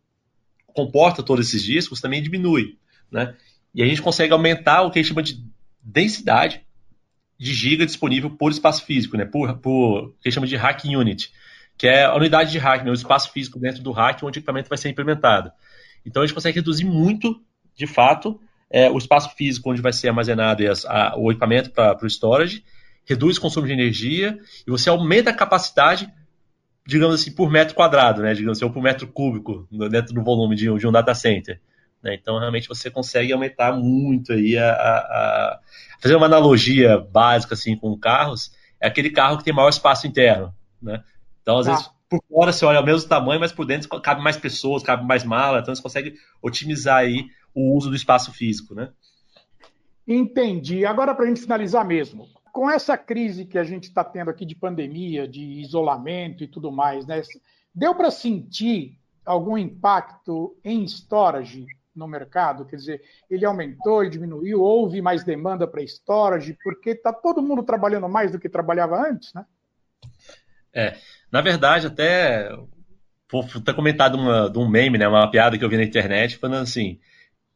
comporta 0.67 1.23
todos 1.23 1.47
esses 1.47 1.63
discos 1.63 2.01
também 2.01 2.21
diminui. 2.21 2.77
Né? 3.11 3.35
E 3.73 3.81
a 3.81 3.85
gente 3.85 4.01
consegue 4.01 4.33
aumentar 4.33 4.81
o 4.81 4.91
que 4.91 4.99
a 4.99 5.01
gente 5.01 5.09
chama 5.09 5.23
de 5.23 5.43
densidade 5.81 6.61
de 7.37 7.53
giga 7.53 7.85
disponível 7.85 8.29
por 8.29 8.51
espaço 8.51 8.83
físico, 8.83 9.15
né? 9.15 9.25
por, 9.25 9.57
por 9.59 10.03
o 10.03 10.09
que 10.21 10.27
a 10.27 10.29
gente 10.29 10.35
chama 10.35 10.47
de 10.47 10.57
rack 10.57 10.93
unit, 10.93 11.31
que 11.77 11.87
é 11.87 12.03
a 12.03 12.15
unidade 12.15 12.51
de 12.51 12.57
rack, 12.57 12.83
né? 12.83 12.91
o 12.91 12.93
espaço 12.93 13.31
físico 13.31 13.57
dentro 13.57 13.81
do 13.81 13.91
rack 13.91 14.23
onde 14.25 14.37
o 14.37 14.41
equipamento 14.41 14.67
vai 14.67 14.77
ser 14.77 14.89
implementado. 14.89 15.49
Então 16.05 16.21
a 16.21 16.25
gente 16.25 16.35
consegue 16.35 16.57
reduzir 16.57 16.85
muito, 16.85 17.41
de 17.75 17.87
fato, 17.87 18.39
é, 18.69 18.89
o 18.89 18.97
espaço 18.97 19.35
físico 19.35 19.71
onde 19.71 19.81
vai 19.81 19.91
ser 19.93 20.09
armazenado 20.09 20.65
as, 20.69 20.85
a, 20.85 21.15
o 21.17 21.31
equipamento 21.31 21.71
para 21.71 21.97
o 22.03 22.07
storage 22.07 22.63
reduz 23.05 23.37
o 23.37 23.41
consumo 23.41 23.65
de 23.65 23.73
energia 23.73 24.37
e 24.67 24.69
você 24.69 24.87
aumenta 24.87 25.31
a 25.31 25.33
capacidade, 25.33 26.07
digamos 26.85 27.19
assim, 27.19 27.31
por 27.31 27.49
metro 27.49 27.73
quadrado, 27.73 28.21
né? 28.21 28.35
Digamos 28.35 28.59
assim, 28.59 28.65
ou 28.65 28.71
por 28.71 28.83
metro 28.83 29.07
cúbico 29.07 29.67
dentro 29.89 30.13
do 30.13 30.23
volume 30.23 30.55
de, 30.55 30.71
de 30.77 30.87
um 30.87 30.91
data 30.91 31.15
center. 31.15 31.59
Né? 32.03 32.13
Então, 32.13 32.37
realmente, 32.37 32.67
você 32.67 32.91
consegue 32.91 33.33
aumentar 33.33 33.73
muito 33.73 34.31
aí 34.31 34.55
a, 34.57 34.71
a, 34.71 35.59
Fazer 35.99 36.15
uma 36.15 36.27
analogia 36.27 36.97
básica 36.97 37.55
assim 37.55 37.75
com 37.75 37.97
carros, 37.97 38.51
é 38.79 38.87
aquele 38.87 39.09
carro 39.09 39.37
que 39.37 39.43
tem 39.43 39.53
maior 39.53 39.69
espaço 39.69 40.07
interno. 40.07 40.53
Né? 40.81 41.03
Então, 41.41 41.57
às 41.57 41.67
ah. 41.67 41.71
vezes, 41.71 41.89
por 42.09 42.23
fora 42.27 42.51
você 42.51 42.65
olha 42.65 42.81
o 42.81 42.85
mesmo 42.85 43.07
tamanho, 43.07 43.39
mas 43.39 43.51
por 43.51 43.65
dentro 43.65 43.87
cabe 44.01 44.21
mais 44.21 44.35
pessoas, 44.35 44.81
cabe 44.81 45.05
mais 45.05 45.23
mala, 45.23 45.59
então 45.59 45.73
você 45.73 45.81
consegue 45.81 46.15
otimizar 46.41 46.97
aí 46.97 47.27
o 47.53 47.75
uso 47.75 47.89
do 47.89 47.95
espaço 47.95 48.33
físico, 48.33 48.73
né? 48.73 48.91
Entendi. 50.07 50.85
Agora, 50.85 51.13
para 51.13 51.25
a 51.25 51.27
gente 51.27 51.41
finalizar 51.41 51.85
mesmo, 51.85 52.27
com 52.51 52.69
essa 52.69 52.97
crise 52.97 53.45
que 53.45 53.59
a 53.59 53.63
gente 53.63 53.83
está 53.83 54.03
tendo 54.03 54.31
aqui 54.31 54.43
de 54.43 54.55
pandemia, 54.55 55.27
de 55.27 55.43
isolamento 55.61 56.43
e 56.43 56.47
tudo 56.47 56.71
mais, 56.71 57.05
né? 57.05 57.21
Deu 57.73 57.93
para 57.93 58.09
sentir 58.09 58.97
algum 59.23 59.55
impacto 59.55 60.57
em 60.63 60.83
storage 60.85 61.67
no 61.95 62.07
mercado? 62.07 62.65
Quer 62.65 62.77
dizer, 62.77 63.01
ele 63.29 63.45
aumentou 63.45 64.03
e 64.03 64.09
diminuiu? 64.09 64.61
Houve 64.61 64.99
mais 64.99 65.23
demanda 65.23 65.67
para 65.67 65.83
storage? 65.83 66.57
Porque 66.63 66.91
está 66.91 67.13
todo 67.13 67.41
mundo 67.41 67.61
trabalhando 67.61 68.09
mais 68.09 68.31
do 68.31 68.39
que 68.39 68.49
trabalhava 68.49 68.99
antes, 69.07 69.31
né? 69.33 69.45
É, 70.73 70.95
na 71.31 71.41
verdade, 71.41 71.87
até 71.87 72.49
vou 73.31 73.43
ter 73.43 73.73
comentado 73.73 74.15
uma, 74.15 74.49
de 74.49 74.57
um 74.57 74.67
meme, 74.67 74.97
né, 74.97 75.07
uma 75.07 75.29
piada 75.29 75.57
que 75.57 75.63
eu 75.63 75.69
vi 75.69 75.77
na 75.77 75.83
internet, 75.83 76.37
falando 76.37 76.63
assim: 76.63 76.99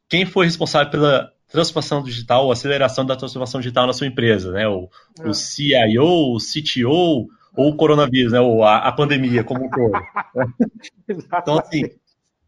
quem 0.08 0.26
foi 0.26 0.46
responsável 0.46 0.92
pela 0.92 1.32
transformação 1.48 2.04
digital, 2.04 2.52
aceleração 2.52 3.06
da 3.06 3.16
transformação 3.16 3.62
digital 3.62 3.86
na 3.86 3.94
sua 3.94 4.08
empresa, 4.08 4.52
né? 4.52 4.68
O, 4.68 4.90
o 5.24 5.34
CIO, 5.34 6.36
o 6.36 6.38
CTO 6.38 7.28
ou 7.56 7.70
o 7.70 7.76
coronavírus, 7.76 8.34
né? 8.34 8.40
Ou 8.40 8.64
a, 8.64 8.78
a 8.78 8.92
pandemia 8.92 9.44
como 9.44 9.66
um 9.66 9.70
todo. 9.70 9.94
então, 11.08 11.60
assim, 11.60 11.84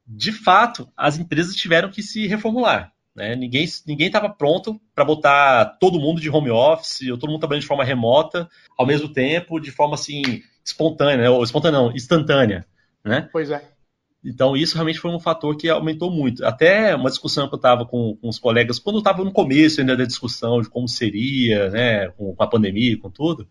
de 0.07 0.31
fato, 0.31 0.87
as 0.97 1.19
empresas 1.19 1.55
tiveram 1.55 1.91
que 1.91 2.01
se 2.01 2.25
reformular. 2.25 2.91
Né? 3.15 3.35
Ninguém 3.35 3.63
estava 3.63 4.29
pronto 4.29 4.79
para 4.93 5.05
botar 5.05 5.77
todo 5.79 5.99
mundo 5.99 6.19
de 6.19 6.29
home 6.29 6.51
office, 6.51 7.09
ou 7.09 7.17
todo 7.17 7.29
mundo 7.29 7.39
trabalhando 7.39 7.61
de 7.61 7.67
forma 7.67 7.85
remota, 7.85 8.49
ao 8.77 8.85
mesmo 8.85 9.07
tempo, 9.07 9.59
de 9.59 9.71
forma 9.71 9.95
assim, 9.95 10.21
espontânea, 10.65 11.17
né? 11.17 11.29
ou 11.29 11.43
espontânea 11.43 11.79
não, 11.79 11.91
instantânea. 11.93 12.65
Né? 13.03 13.29
Pois 13.31 13.49
é. 13.51 13.63
Então, 14.23 14.57
isso 14.57 14.73
realmente 14.73 14.99
foi 14.99 15.11
um 15.11 15.19
fator 15.19 15.55
que 15.55 15.69
aumentou 15.69 16.11
muito. 16.11 16.43
Até 16.43 16.95
uma 16.95 17.11
discussão 17.11 17.47
que 17.47 17.53
eu 17.53 17.57
estava 17.57 17.85
com, 17.85 18.17
com, 18.19 18.27
os 18.27 18.39
colegas, 18.39 18.79
quando 18.79 18.95
eu 18.95 18.99
estava 18.99 19.23
no 19.23 19.31
começo 19.31 19.79
ainda 19.79 19.95
da 19.95 20.03
discussão 20.03 20.61
de 20.61 20.67
como 20.67 20.87
seria, 20.87 21.69
né, 21.69 22.07
com, 22.09 22.35
com, 22.35 22.43
a 22.43 22.47
pandemia, 22.47 22.97
com 22.97 23.09
tudo, 23.09 23.47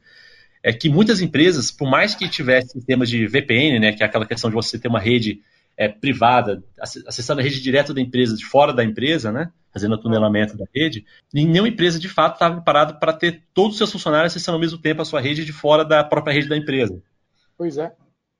é 0.62 0.72
que 0.72 0.88
muitas 0.88 1.20
empresas, 1.20 1.70
por 1.70 1.88
mais 1.88 2.16
que 2.16 2.28
tivessem 2.28 2.70
sistemas 2.70 3.08
de 3.08 3.24
VPN, 3.24 3.78
né, 3.78 3.92
que 3.92 4.02
é 4.02 4.06
aquela 4.06 4.26
questão 4.26 4.50
de 4.50 4.56
você 4.56 4.76
ter 4.76 4.88
uma 4.88 4.98
rede 4.98 5.40
é, 5.76 5.88
privada, 5.88 6.62
acessando 6.78 7.40
a 7.40 7.44
rede 7.44 7.60
direta 7.60 7.92
da 7.92 8.00
empresa, 8.00 8.36
de 8.36 8.44
fora 8.44 8.72
da 8.72 8.84
empresa, 8.84 9.32
né? 9.32 9.50
Fazendo 9.72 9.94
o 9.94 9.98
tunelamento 9.98 10.56
da 10.56 10.64
rede, 10.72 11.04
nenhuma 11.32 11.68
empresa 11.68 11.98
de 11.98 12.08
fato 12.08 12.34
estava 12.34 12.54
preparada 12.56 12.94
para 12.94 13.12
ter 13.12 13.42
todos 13.52 13.72
os 13.72 13.78
seus 13.78 13.90
funcionários 13.90 14.32
acessando 14.32 14.56
ao 14.56 14.60
mesmo 14.60 14.78
tempo 14.78 15.02
a 15.02 15.04
sua 15.04 15.20
rede 15.20 15.44
de 15.44 15.52
fora 15.52 15.84
da 15.84 16.04
própria 16.04 16.32
rede 16.32 16.48
da 16.48 16.56
empresa. 16.56 17.02
Pois 17.58 17.76
é. 17.76 17.92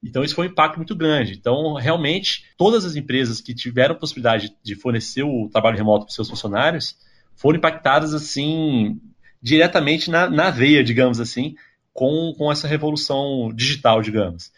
Então, 0.02 0.22
isso 0.22 0.34
foi 0.34 0.46
um 0.46 0.50
impacto 0.50 0.76
muito 0.76 0.94
grande. 0.94 1.32
Então, 1.32 1.74
realmente, 1.74 2.44
todas 2.58 2.84
as 2.84 2.94
empresas 2.94 3.40
que 3.40 3.54
tiveram 3.54 3.94
a 3.94 3.98
possibilidade 3.98 4.54
de 4.62 4.74
fornecer 4.74 5.22
o 5.22 5.48
trabalho 5.50 5.78
remoto 5.78 6.04
para 6.04 6.10
os 6.10 6.14
seus 6.14 6.28
funcionários 6.28 6.96
foram 7.34 7.56
impactadas, 7.56 8.12
assim, 8.12 9.00
diretamente 9.42 10.10
na, 10.10 10.28
na 10.28 10.50
veia, 10.50 10.84
digamos 10.84 11.20
assim, 11.20 11.56
com, 11.92 12.34
com 12.36 12.52
essa 12.52 12.68
revolução 12.68 13.50
digital, 13.54 14.02
digamos. 14.02 14.52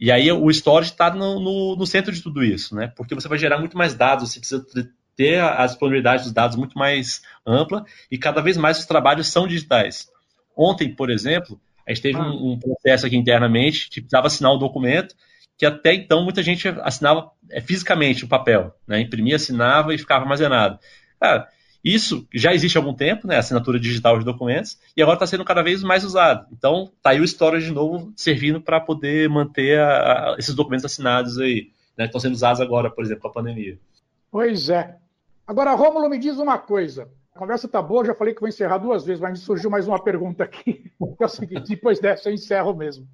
E 0.00 0.10
aí 0.10 0.32
o 0.32 0.50
storage 0.50 0.92
está 0.92 1.14
no, 1.14 1.38
no, 1.38 1.76
no, 1.76 1.86
centro 1.86 2.10
de 2.10 2.22
tudo 2.22 2.42
isso, 2.42 2.74
né? 2.74 2.90
Porque 2.96 3.14
você 3.14 3.28
vai 3.28 3.36
gerar 3.36 3.58
muito 3.58 3.76
mais 3.76 3.94
dados, 3.94 4.32
você 4.32 4.40
precisa 4.40 4.64
ter 5.14 5.38
a 5.38 5.66
disponibilidade 5.66 6.22
dos 6.22 6.32
dados 6.32 6.56
muito 6.56 6.78
mais 6.78 7.20
ampla 7.46 7.84
e 8.10 8.16
cada 8.16 8.40
vez 8.40 8.56
mais 8.56 8.78
os 8.78 8.86
trabalhos 8.86 9.28
são 9.28 9.46
digitais. 9.46 10.08
Ontem, 10.56 10.94
por 10.94 11.10
exemplo, 11.10 11.60
a 11.86 11.92
gente 11.92 12.02
teve 12.02 12.18
ah. 12.18 12.22
um, 12.22 12.52
um, 12.52 12.58
processo 12.58 13.06
aqui 13.06 13.16
internamente 13.16 13.90
que 13.90 14.00
precisava 14.00 14.28
assinar 14.28 14.54
um 14.54 14.58
documento 14.58 15.14
que 15.58 15.66
até 15.66 15.92
então 15.92 16.24
muita 16.24 16.42
gente 16.42 16.66
assinava 16.68 17.30
é, 17.50 17.60
fisicamente 17.60 18.24
o 18.24 18.28
papel, 18.28 18.74
né? 18.88 19.00
Imprimia, 19.00 19.36
assinava 19.36 19.94
e 19.94 19.98
ficava 19.98 20.22
armazenado. 20.24 20.78
Cara, 21.20 21.46
isso 21.84 22.26
já 22.32 22.52
existe 22.52 22.76
há 22.76 22.80
algum 22.80 22.94
tempo, 22.94 23.26
né, 23.26 23.36
assinatura 23.38 23.80
digital 23.80 24.18
de 24.18 24.24
documentos, 24.24 24.78
e 24.96 25.02
agora 25.02 25.16
está 25.16 25.26
sendo 25.26 25.44
cada 25.44 25.62
vez 25.62 25.82
mais 25.82 26.04
usado. 26.04 26.46
Então, 26.52 26.90
está 26.96 27.10
aí 27.10 27.20
o 27.20 27.24
storage 27.24 27.66
de 27.66 27.72
novo 27.72 28.12
servindo 28.14 28.60
para 28.60 28.80
poder 28.80 29.28
manter 29.28 29.78
a, 29.78 30.32
a, 30.32 30.36
esses 30.38 30.54
documentos 30.54 30.84
assinados 30.84 31.38
aí, 31.38 31.70
né, 31.96 32.04
que 32.04 32.08
estão 32.08 32.20
sendo 32.20 32.34
usados 32.34 32.60
agora, 32.60 32.90
por 32.90 33.04
exemplo, 33.04 33.22
com 33.22 33.28
a 33.28 33.32
pandemia. 33.32 33.78
Pois 34.30 34.68
é. 34.68 34.96
Agora, 35.46 35.74
Rômulo, 35.74 36.08
me 36.08 36.18
diz 36.18 36.38
uma 36.38 36.58
coisa. 36.58 37.08
A 37.34 37.38
conversa 37.38 37.66
está 37.66 37.80
boa, 37.80 38.04
já 38.04 38.14
falei 38.14 38.34
que 38.34 38.40
vou 38.40 38.48
encerrar 38.48 38.78
duas 38.78 39.04
vezes, 39.04 39.20
mas 39.20 39.32
me 39.32 39.38
surgiu 39.38 39.70
mais 39.70 39.88
uma 39.88 40.02
pergunta 40.02 40.44
aqui. 40.44 40.90
É 41.20 41.24
o 41.24 41.28
seguinte, 41.28 41.68
depois 41.68 41.98
dessa 42.00 42.30
eu 42.30 42.34
encerro 42.34 42.74
mesmo. 42.74 43.06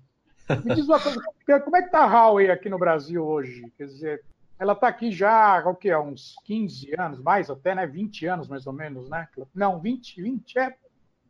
Me 0.64 0.76
diz 0.76 0.86
uma 0.86 1.00
coisa, 1.00 1.20
como 1.64 1.76
é 1.76 1.80
que 1.80 1.86
está 1.86 2.04
a 2.04 2.06
Huawei 2.06 2.50
aqui 2.50 2.68
no 2.68 2.78
Brasil 2.78 3.24
hoje? 3.24 3.64
Quer 3.76 3.86
dizer, 3.86 4.22
ela 4.58 4.72
está 4.72 4.88
aqui 4.88 5.12
já, 5.12 5.62
o 5.66 5.74
que 5.74 5.90
é, 5.90 5.98
uns 5.98 6.34
15 6.44 6.94
anos, 6.98 7.20
mais 7.20 7.50
até, 7.50 7.74
né? 7.74 7.86
20 7.86 8.26
anos 8.26 8.48
mais 8.48 8.66
ou 8.66 8.72
menos, 8.72 9.08
né? 9.08 9.28
Não, 9.54 9.80
20, 9.80 10.22
20, 10.22 10.58
é 10.58 10.74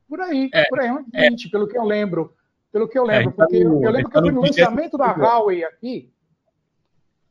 por 0.09 0.21
aí, 0.21 0.49
é, 0.53 0.65
por 0.67 0.81
aí, 0.81 0.91
20, 1.13 1.47
é. 1.47 1.51
pelo 1.51 1.67
que 1.67 1.77
eu 1.77 1.85
lembro. 1.85 2.35
Pelo 2.73 2.89
que 2.89 2.99
eu 2.99 3.05
lembro, 3.05 3.31
é, 3.31 3.33
porque 3.33 3.57
eu, 3.57 3.83
eu 3.83 3.91
lembro 3.91 4.11
que 4.11 4.19
eu 4.19 4.23
fui 4.23 4.33
no 4.33 4.43
lançamento 4.43 4.99
da 4.99 5.13
Huawei 5.13 5.65
aqui, 5.65 6.13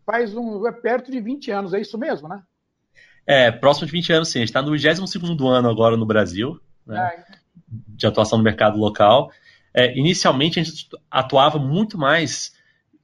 faz 0.06 0.36
um, 0.36 0.66
é 0.68 0.72
perto 0.72 1.12
de 1.12 1.22
20 1.22 1.52
anos, 1.52 1.74
é 1.74 1.80
isso 1.80 1.98
mesmo, 1.98 2.28
né? 2.28 2.42
É, 3.28 3.52
próximo 3.52 3.86
de 3.86 3.92
20 3.92 4.14
anos, 4.14 4.30
sim. 4.30 4.40
A 4.40 4.42
gente 4.42 4.50
está 4.50 4.62
no 4.62 4.72
22 4.72 5.58
ano 5.58 5.70
agora 5.70 5.98
no 5.98 6.06
Brasil, 6.06 6.60
né, 6.86 7.24
é. 7.30 7.38
de 7.68 8.06
atuação 8.06 8.38
no 8.38 8.44
mercado 8.44 8.78
local. 8.78 9.32
É, 9.74 9.98
inicialmente, 9.98 10.60
a 10.60 10.64
gente 10.64 10.90
atuava 11.12 11.60
muito 11.60 11.98
mais 11.98 12.55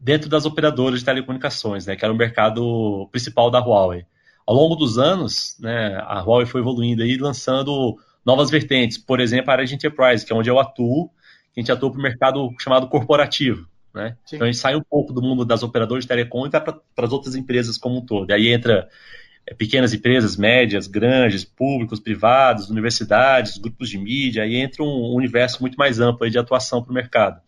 dentro 0.02 0.28
das 0.28 0.46
operadoras 0.46 1.00
de 1.00 1.06
telecomunicações, 1.06 1.86
né, 1.86 1.96
que 1.96 2.04
era 2.04 2.14
o 2.14 2.18
mercado 2.18 3.08
principal 3.12 3.52
da 3.52 3.60
Huawei. 3.60 4.04
Ao 4.46 4.56
longo 4.56 4.76
dos 4.76 4.98
anos, 4.98 5.56
né, 5.60 5.96
a 6.08 6.22
Huawei 6.22 6.48
foi 6.48 6.60
evoluindo 6.60 7.06
e 7.06 7.18
lançando 7.18 7.96
novas 8.26 8.50
vertentes, 8.50 8.98
por 8.98 9.20
exemplo, 9.20 9.52
a 9.52 9.54
área 9.54 9.66
de 9.66 9.76
enterprise, 9.76 10.26
que 10.26 10.34
é 10.34 10.36
onde 10.36 10.50
eu 10.50 10.60
atuo, 10.60 11.10
que 11.54 11.60
a 11.60 11.62
gente 11.62 11.72
atua 11.72 11.92
para 11.92 12.00
o 12.00 12.02
mercado 12.02 12.50
chamado 12.60 12.88
corporativo. 12.88 13.68
Né? 13.94 14.18
Então 14.26 14.44
a 14.44 14.52
gente 14.52 14.58
sai 14.58 14.76
um 14.76 14.82
pouco 14.82 15.14
do 15.14 15.22
mundo 15.22 15.46
das 15.46 15.62
operadoras 15.62 16.04
de 16.04 16.08
telecom 16.08 16.48
e 16.48 16.50
vai 16.50 16.62
para 16.62 16.82
as 16.98 17.12
outras 17.12 17.36
empresas 17.36 17.78
como 17.78 17.98
um 17.98 18.06
todo. 18.06 18.32
E 18.32 18.34
aí 18.34 18.48
entra 18.48 18.90
é, 19.46 19.54
pequenas 19.54 19.94
empresas, 19.94 20.36
médias, 20.36 20.88
grandes, 20.88 21.46
públicos, 21.46 22.00
privados, 22.00 22.70
universidades, 22.70 23.58
grupos 23.58 23.90
de 23.90 23.98
mídia, 24.00 24.44
aí 24.44 24.56
entra 24.56 24.82
um 24.82 25.14
universo 25.14 25.62
muito 25.62 25.76
mais 25.76 26.00
amplo 26.00 26.28
de 26.30 26.40
atuação 26.40 26.82
para 26.82 26.92
o 26.92 26.96
mercado. 26.96 27.40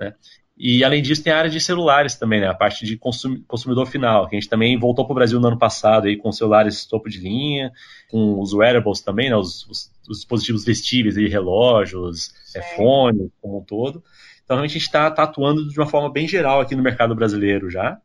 Né? 0.00 0.14
E 0.56 0.84
além 0.84 1.02
disso, 1.02 1.22
tem 1.22 1.32
a 1.32 1.38
área 1.38 1.50
de 1.50 1.60
celulares 1.60 2.14
também, 2.14 2.40
né? 2.40 2.46
A 2.46 2.54
parte 2.54 2.84
de 2.86 2.96
consumidor 2.96 3.86
final, 3.86 4.28
que 4.28 4.36
a 4.36 4.40
gente 4.40 4.48
também 4.48 4.78
voltou 4.78 5.04
para 5.04 5.12
o 5.12 5.16
Brasil 5.16 5.40
no 5.40 5.48
ano 5.48 5.58
passado 5.58 6.06
aí 6.06 6.16
com 6.16 6.30
celulares 6.30 6.86
topo 6.86 7.08
de 7.08 7.18
linha, 7.18 7.72
com 8.08 8.40
os 8.40 8.52
wearables 8.52 9.00
também, 9.00 9.30
né? 9.30 9.36
Os, 9.36 9.66
os, 9.66 9.90
os 10.08 10.18
dispositivos 10.18 10.64
vestíveis 10.64 11.16
aí, 11.16 11.26
relógios, 11.26 12.32
é, 12.54 12.62
fone, 12.76 13.32
como 13.42 13.58
um 13.58 13.64
todo. 13.64 14.02
Então 14.44 14.56
realmente 14.56 14.72
a 14.72 14.78
gente 14.78 14.86
está 14.86 15.10
tá 15.10 15.24
atuando 15.24 15.68
de 15.68 15.78
uma 15.78 15.86
forma 15.86 16.10
bem 16.10 16.28
geral 16.28 16.60
aqui 16.60 16.76
no 16.76 16.82
mercado 16.82 17.16
brasileiro 17.16 17.68
já. 17.68 17.98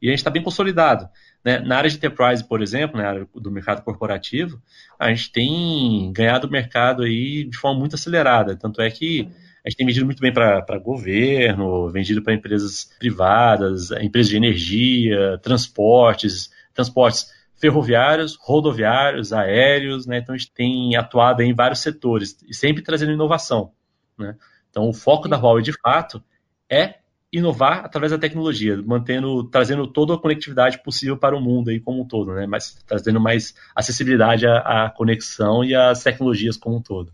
E 0.00 0.08
a 0.08 0.10
gente 0.10 0.20
está 0.20 0.30
bem 0.30 0.42
consolidado. 0.42 1.06
Né? 1.44 1.58
Na 1.58 1.76
área 1.76 1.90
de 1.90 1.96
enterprise, 1.96 2.42
por 2.42 2.62
exemplo, 2.62 2.96
na 2.96 3.08
área 3.08 3.28
do 3.34 3.50
mercado 3.50 3.82
corporativo, 3.82 4.60
a 4.98 5.08
gente 5.10 5.30
tem 5.30 6.10
ganhado 6.12 6.50
mercado 6.50 7.02
aí 7.02 7.44
de 7.44 7.58
forma 7.58 7.78
muito 7.78 7.96
acelerada. 7.96 8.56
Tanto 8.56 8.80
é 8.80 8.90
que 8.90 9.28
a 9.64 9.68
gente 9.68 9.76
tem 9.76 9.86
vendido 9.86 10.06
muito 10.06 10.20
bem 10.20 10.32
para 10.32 10.78
governo, 10.78 11.88
vendido 11.90 12.22
para 12.22 12.34
empresas 12.34 12.90
privadas, 12.98 13.90
empresas 13.90 14.30
de 14.30 14.36
energia, 14.36 15.38
transportes, 15.42 16.50
transportes 16.72 17.30
ferroviários, 17.56 18.38
rodoviários, 18.40 19.32
aéreos, 19.32 20.06
né? 20.06 20.18
Então 20.18 20.34
a 20.34 20.38
gente 20.38 20.50
tem 20.52 20.96
atuado 20.96 21.42
em 21.42 21.52
vários 21.52 21.80
setores 21.80 22.36
e 22.48 22.54
sempre 22.54 22.82
trazendo 22.82 23.12
inovação, 23.12 23.72
né? 24.18 24.34
Então 24.70 24.88
o 24.88 24.94
foco 24.94 25.28
da 25.28 25.36
Huawei 25.36 25.62
de 25.62 25.72
fato 25.78 26.24
é 26.70 27.00
inovar 27.30 27.84
através 27.84 28.12
da 28.12 28.18
tecnologia, 28.18 28.80
mantendo, 28.82 29.44
trazendo 29.44 29.86
toda 29.86 30.14
a 30.14 30.18
conectividade 30.18 30.82
possível 30.82 31.16
para 31.16 31.36
o 31.36 31.40
mundo 31.40 31.70
aí 31.70 31.78
como 31.78 32.00
um 32.00 32.06
todo, 32.06 32.32
né? 32.32 32.46
Mas 32.46 32.82
trazendo 32.86 33.20
mais 33.20 33.54
acessibilidade 33.74 34.46
à, 34.46 34.86
à 34.86 34.90
conexão 34.90 35.62
e 35.62 35.74
às 35.74 36.02
tecnologias 36.02 36.56
como 36.56 36.76
um 36.76 36.82
todo. 36.82 37.12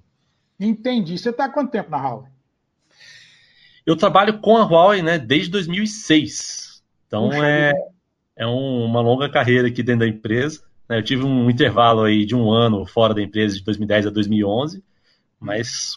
Entendi. 0.60 1.18
Você 1.18 1.30
está 1.30 1.46
há 1.46 1.48
quanto 1.48 1.72
tempo 1.72 1.90
na 1.90 1.98
Huawei? 1.98 2.35
Eu 3.86 3.96
trabalho 3.96 4.40
com 4.40 4.56
a 4.56 4.64
Huawei 4.64 5.00
né, 5.00 5.16
desde 5.16 5.50
2006. 5.52 6.82
Então 7.06 7.28
Puxa, 7.28 7.46
é, 7.46 7.72
é 8.34 8.46
um, 8.46 8.84
uma 8.84 9.00
longa 9.00 9.28
carreira 9.28 9.68
aqui 9.68 9.82
dentro 9.82 10.00
da 10.00 10.08
empresa. 10.08 10.62
Né? 10.88 10.98
Eu 10.98 11.04
tive 11.04 11.24
um 11.24 11.48
intervalo 11.48 12.02
aí 12.02 12.26
de 12.26 12.34
um 12.34 12.50
ano 12.50 12.84
fora 12.84 13.14
da 13.14 13.22
empresa, 13.22 13.56
de 13.56 13.64
2010 13.64 14.08
a 14.08 14.10
2011, 14.10 14.82
mas 15.38 15.96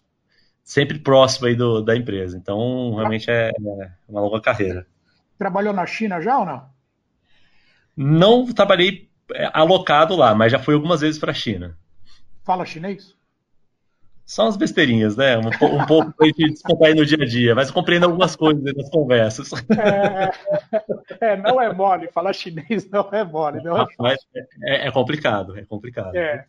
sempre 0.64 1.00
próximo 1.00 1.48
aí 1.48 1.56
do, 1.56 1.82
da 1.82 1.96
empresa. 1.96 2.38
Então, 2.38 2.94
realmente 2.94 3.30
é, 3.30 3.50
é 3.50 3.92
uma 4.08 4.22
longa 4.22 4.40
carreira. 4.40 4.86
Trabalhou 5.36 5.74
na 5.74 5.88
China 5.88 6.22
já 6.22 6.38
ou 6.38 6.46
não? 6.46 6.70
Não 7.98 8.54
trabalhei 8.54 9.10
é, 9.34 9.50
alocado 9.52 10.16
lá, 10.16 10.36
mas 10.36 10.52
já 10.52 10.60
fui 10.60 10.76
algumas 10.76 11.02
vezes 11.02 11.20
para 11.20 11.32
a 11.32 11.36
China. 11.36 11.76
Fala 12.44 12.66
chinês? 12.66 13.16
São 14.30 14.46
as 14.46 14.56
besteirinhas, 14.56 15.18
né? 15.18 15.40
Um, 15.40 15.76
um 15.82 15.86
pouco 15.88 16.14
de 16.24 16.52
descontar 16.52 16.90
aí 16.90 16.94
no 16.94 17.04
dia 17.04 17.18
a 17.20 17.26
dia, 17.26 17.56
mas 17.56 17.72
compreendo 17.72 18.06
algumas 18.06 18.36
coisas 18.36 18.64
das 18.76 18.88
conversas. 18.92 19.50
É, 21.20 21.32
é, 21.32 21.36
não 21.36 21.60
é 21.60 21.74
mole, 21.74 22.12
falar 22.12 22.32
chinês 22.34 22.88
não 22.92 23.10
é 23.12 23.24
mole. 23.24 23.64
Não 23.64 23.82
é, 23.82 24.16
é, 24.62 24.88
é 24.88 24.92
complicado, 24.92 25.58
é 25.58 25.66
complicado. 25.66 26.16
É. 26.16 26.46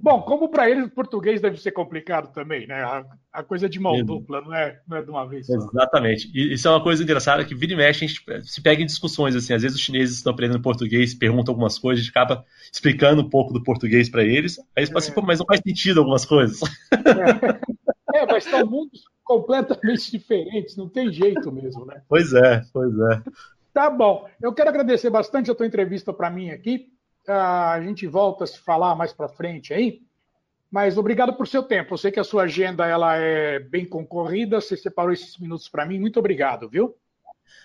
Bom, 0.00 0.22
como 0.22 0.48
para 0.48 0.70
eles 0.70 0.86
o 0.86 0.90
português 0.90 1.40
deve 1.40 1.60
ser 1.60 1.72
complicado 1.72 2.32
também, 2.32 2.68
né? 2.68 2.84
A, 2.84 3.04
a 3.32 3.42
coisa 3.42 3.68
de 3.68 3.80
mão 3.80 4.00
dupla, 4.04 4.40
não 4.40 4.54
é, 4.54 4.80
não 4.86 4.96
é 4.96 5.02
de 5.02 5.10
uma 5.10 5.26
vez 5.26 5.46
só. 5.46 5.54
Exatamente. 5.54 6.30
E 6.32 6.52
isso 6.52 6.68
é 6.68 6.70
uma 6.70 6.82
coisa 6.82 7.02
engraçada 7.02 7.44
que 7.44 7.54
vira 7.54 7.72
e 7.72 7.76
mexe, 7.76 8.04
a 8.04 8.08
gente 8.08 8.48
se 8.48 8.62
pega 8.62 8.80
em 8.80 8.86
discussões, 8.86 9.34
assim, 9.34 9.52
às 9.52 9.62
vezes 9.62 9.76
os 9.76 9.82
chineses 9.82 10.18
estão 10.18 10.32
aprendendo 10.32 10.62
português, 10.62 11.14
perguntam 11.14 11.52
algumas 11.52 11.80
coisas, 11.80 12.00
a 12.00 12.06
gente 12.06 12.16
acaba 12.16 12.44
explicando 12.72 13.22
um 13.22 13.28
pouco 13.28 13.52
do 13.52 13.62
português 13.64 14.08
para 14.08 14.22
eles, 14.22 14.56
aí 14.58 14.64
eles 14.76 14.88
falam 14.88 14.98
assim, 14.98 15.12
pô, 15.12 15.20
mas 15.20 15.40
não 15.40 15.46
faz 15.46 15.60
sentido 15.66 15.98
algumas 15.98 16.24
coisas. 16.24 16.60
É, 18.14 18.18
é 18.18 18.26
mas 18.26 18.44
são 18.44 18.64
mundos 18.64 19.02
completamente 19.24 20.12
diferentes, 20.12 20.76
não 20.76 20.88
tem 20.88 21.12
jeito 21.12 21.50
mesmo, 21.50 21.84
né? 21.84 22.02
Pois 22.08 22.32
é, 22.32 22.62
pois 22.72 22.92
é. 22.96 23.22
Tá 23.74 23.90
bom. 23.90 24.28
Eu 24.40 24.52
quero 24.52 24.70
agradecer 24.70 25.10
bastante 25.10 25.50
a 25.50 25.54
tua 25.54 25.66
entrevista 25.66 26.12
para 26.12 26.30
mim 26.30 26.50
aqui 26.50 26.86
a 27.28 27.80
gente 27.80 28.06
volta 28.06 28.44
a 28.44 28.46
se 28.46 28.58
falar 28.58 28.94
mais 28.94 29.12
para 29.12 29.28
frente 29.28 29.72
aí. 29.72 30.00
Mas 30.70 30.98
obrigado 30.98 31.32
por 31.34 31.48
seu 31.48 31.62
tempo. 31.62 31.94
Eu 31.94 31.98
sei 31.98 32.10
que 32.10 32.20
a 32.20 32.24
sua 32.24 32.42
agenda 32.42 32.86
ela 32.86 33.16
é 33.16 33.58
bem 33.58 33.86
concorrida. 33.86 34.60
Você 34.60 34.76
separou 34.76 35.12
esses 35.12 35.38
minutos 35.38 35.68
para 35.68 35.86
mim. 35.86 35.98
Muito 35.98 36.18
obrigado, 36.18 36.68
viu? 36.68 36.94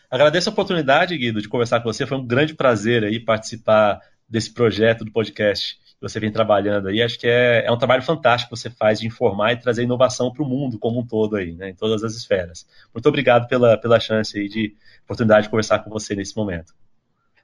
Agradeço 0.09 0.49
a 0.49 0.53
oportunidade, 0.53 1.17
Guido, 1.17 1.41
de 1.41 1.49
conversar 1.49 1.81
com 1.81 1.91
você. 1.91 2.05
Foi 2.05 2.17
um 2.17 2.25
grande 2.25 2.53
prazer 2.53 3.03
aí 3.03 3.19
participar 3.19 3.99
desse 4.29 4.53
projeto 4.53 5.03
do 5.03 5.11
podcast 5.11 5.75
que 5.75 6.01
você 6.01 6.19
vem 6.19 6.31
trabalhando 6.31 6.87
aí. 6.87 7.01
Acho 7.01 7.19
que 7.19 7.27
é, 7.27 7.65
é 7.65 7.71
um 7.71 7.77
trabalho 7.77 8.03
fantástico 8.03 8.53
que 8.53 8.59
você 8.59 8.69
faz 8.69 8.99
de 8.99 9.07
informar 9.07 9.53
e 9.53 9.57
trazer 9.57 9.83
inovação 9.83 10.31
para 10.31 10.43
o 10.43 10.47
mundo 10.47 10.79
como 10.79 10.99
um 10.99 11.05
todo 11.05 11.35
aí, 11.35 11.53
né, 11.53 11.69
em 11.69 11.75
todas 11.75 12.03
as 12.03 12.13
esferas. 12.13 12.65
Muito 12.93 13.07
obrigado 13.07 13.47
pela, 13.47 13.77
pela 13.77 13.99
chance 13.99 14.37
aí 14.37 14.47
de 14.47 14.75
oportunidade 15.03 15.43
de 15.43 15.49
conversar 15.49 15.79
com 15.79 15.89
você 15.89 16.15
nesse 16.15 16.35
momento. 16.35 16.73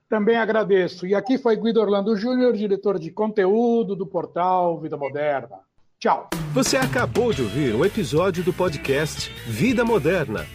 Também 0.09 0.35
agradeço. 0.35 1.05
E 1.05 1.13
aqui 1.13 1.37
foi 1.37 1.55
Guido 1.55 1.79
Orlando 1.79 2.15
Júnior, 2.17 2.53
diretor 2.53 2.97
de 2.97 3.11
conteúdo 3.11 3.95
do 3.95 4.07
portal 4.07 4.79
Vida 4.79 4.97
Moderna. 4.97 5.59
Tchau. 5.99 6.29
Você 6.53 6.77
acabou 6.77 7.31
de 7.31 7.43
ouvir 7.43 7.75
um 7.75 7.85
episódio 7.85 8.43
do 8.43 8.51
podcast 8.51 9.31
Vida 9.45 9.85
Moderna. 9.85 10.45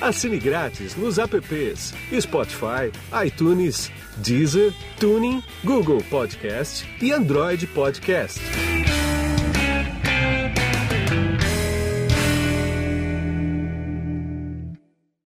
Assine 0.00 0.38
grátis 0.38 0.96
nos 0.96 1.18
apps 1.18 1.92
Spotify, 2.20 2.92
iTunes, 3.26 3.90
Deezer, 4.18 4.72
Tuning, 4.98 5.42
Google 5.64 6.02
Podcast 6.08 6.86
e 7.02 7.12
Android 7.12 7.66
Podcast. 7.66 8.69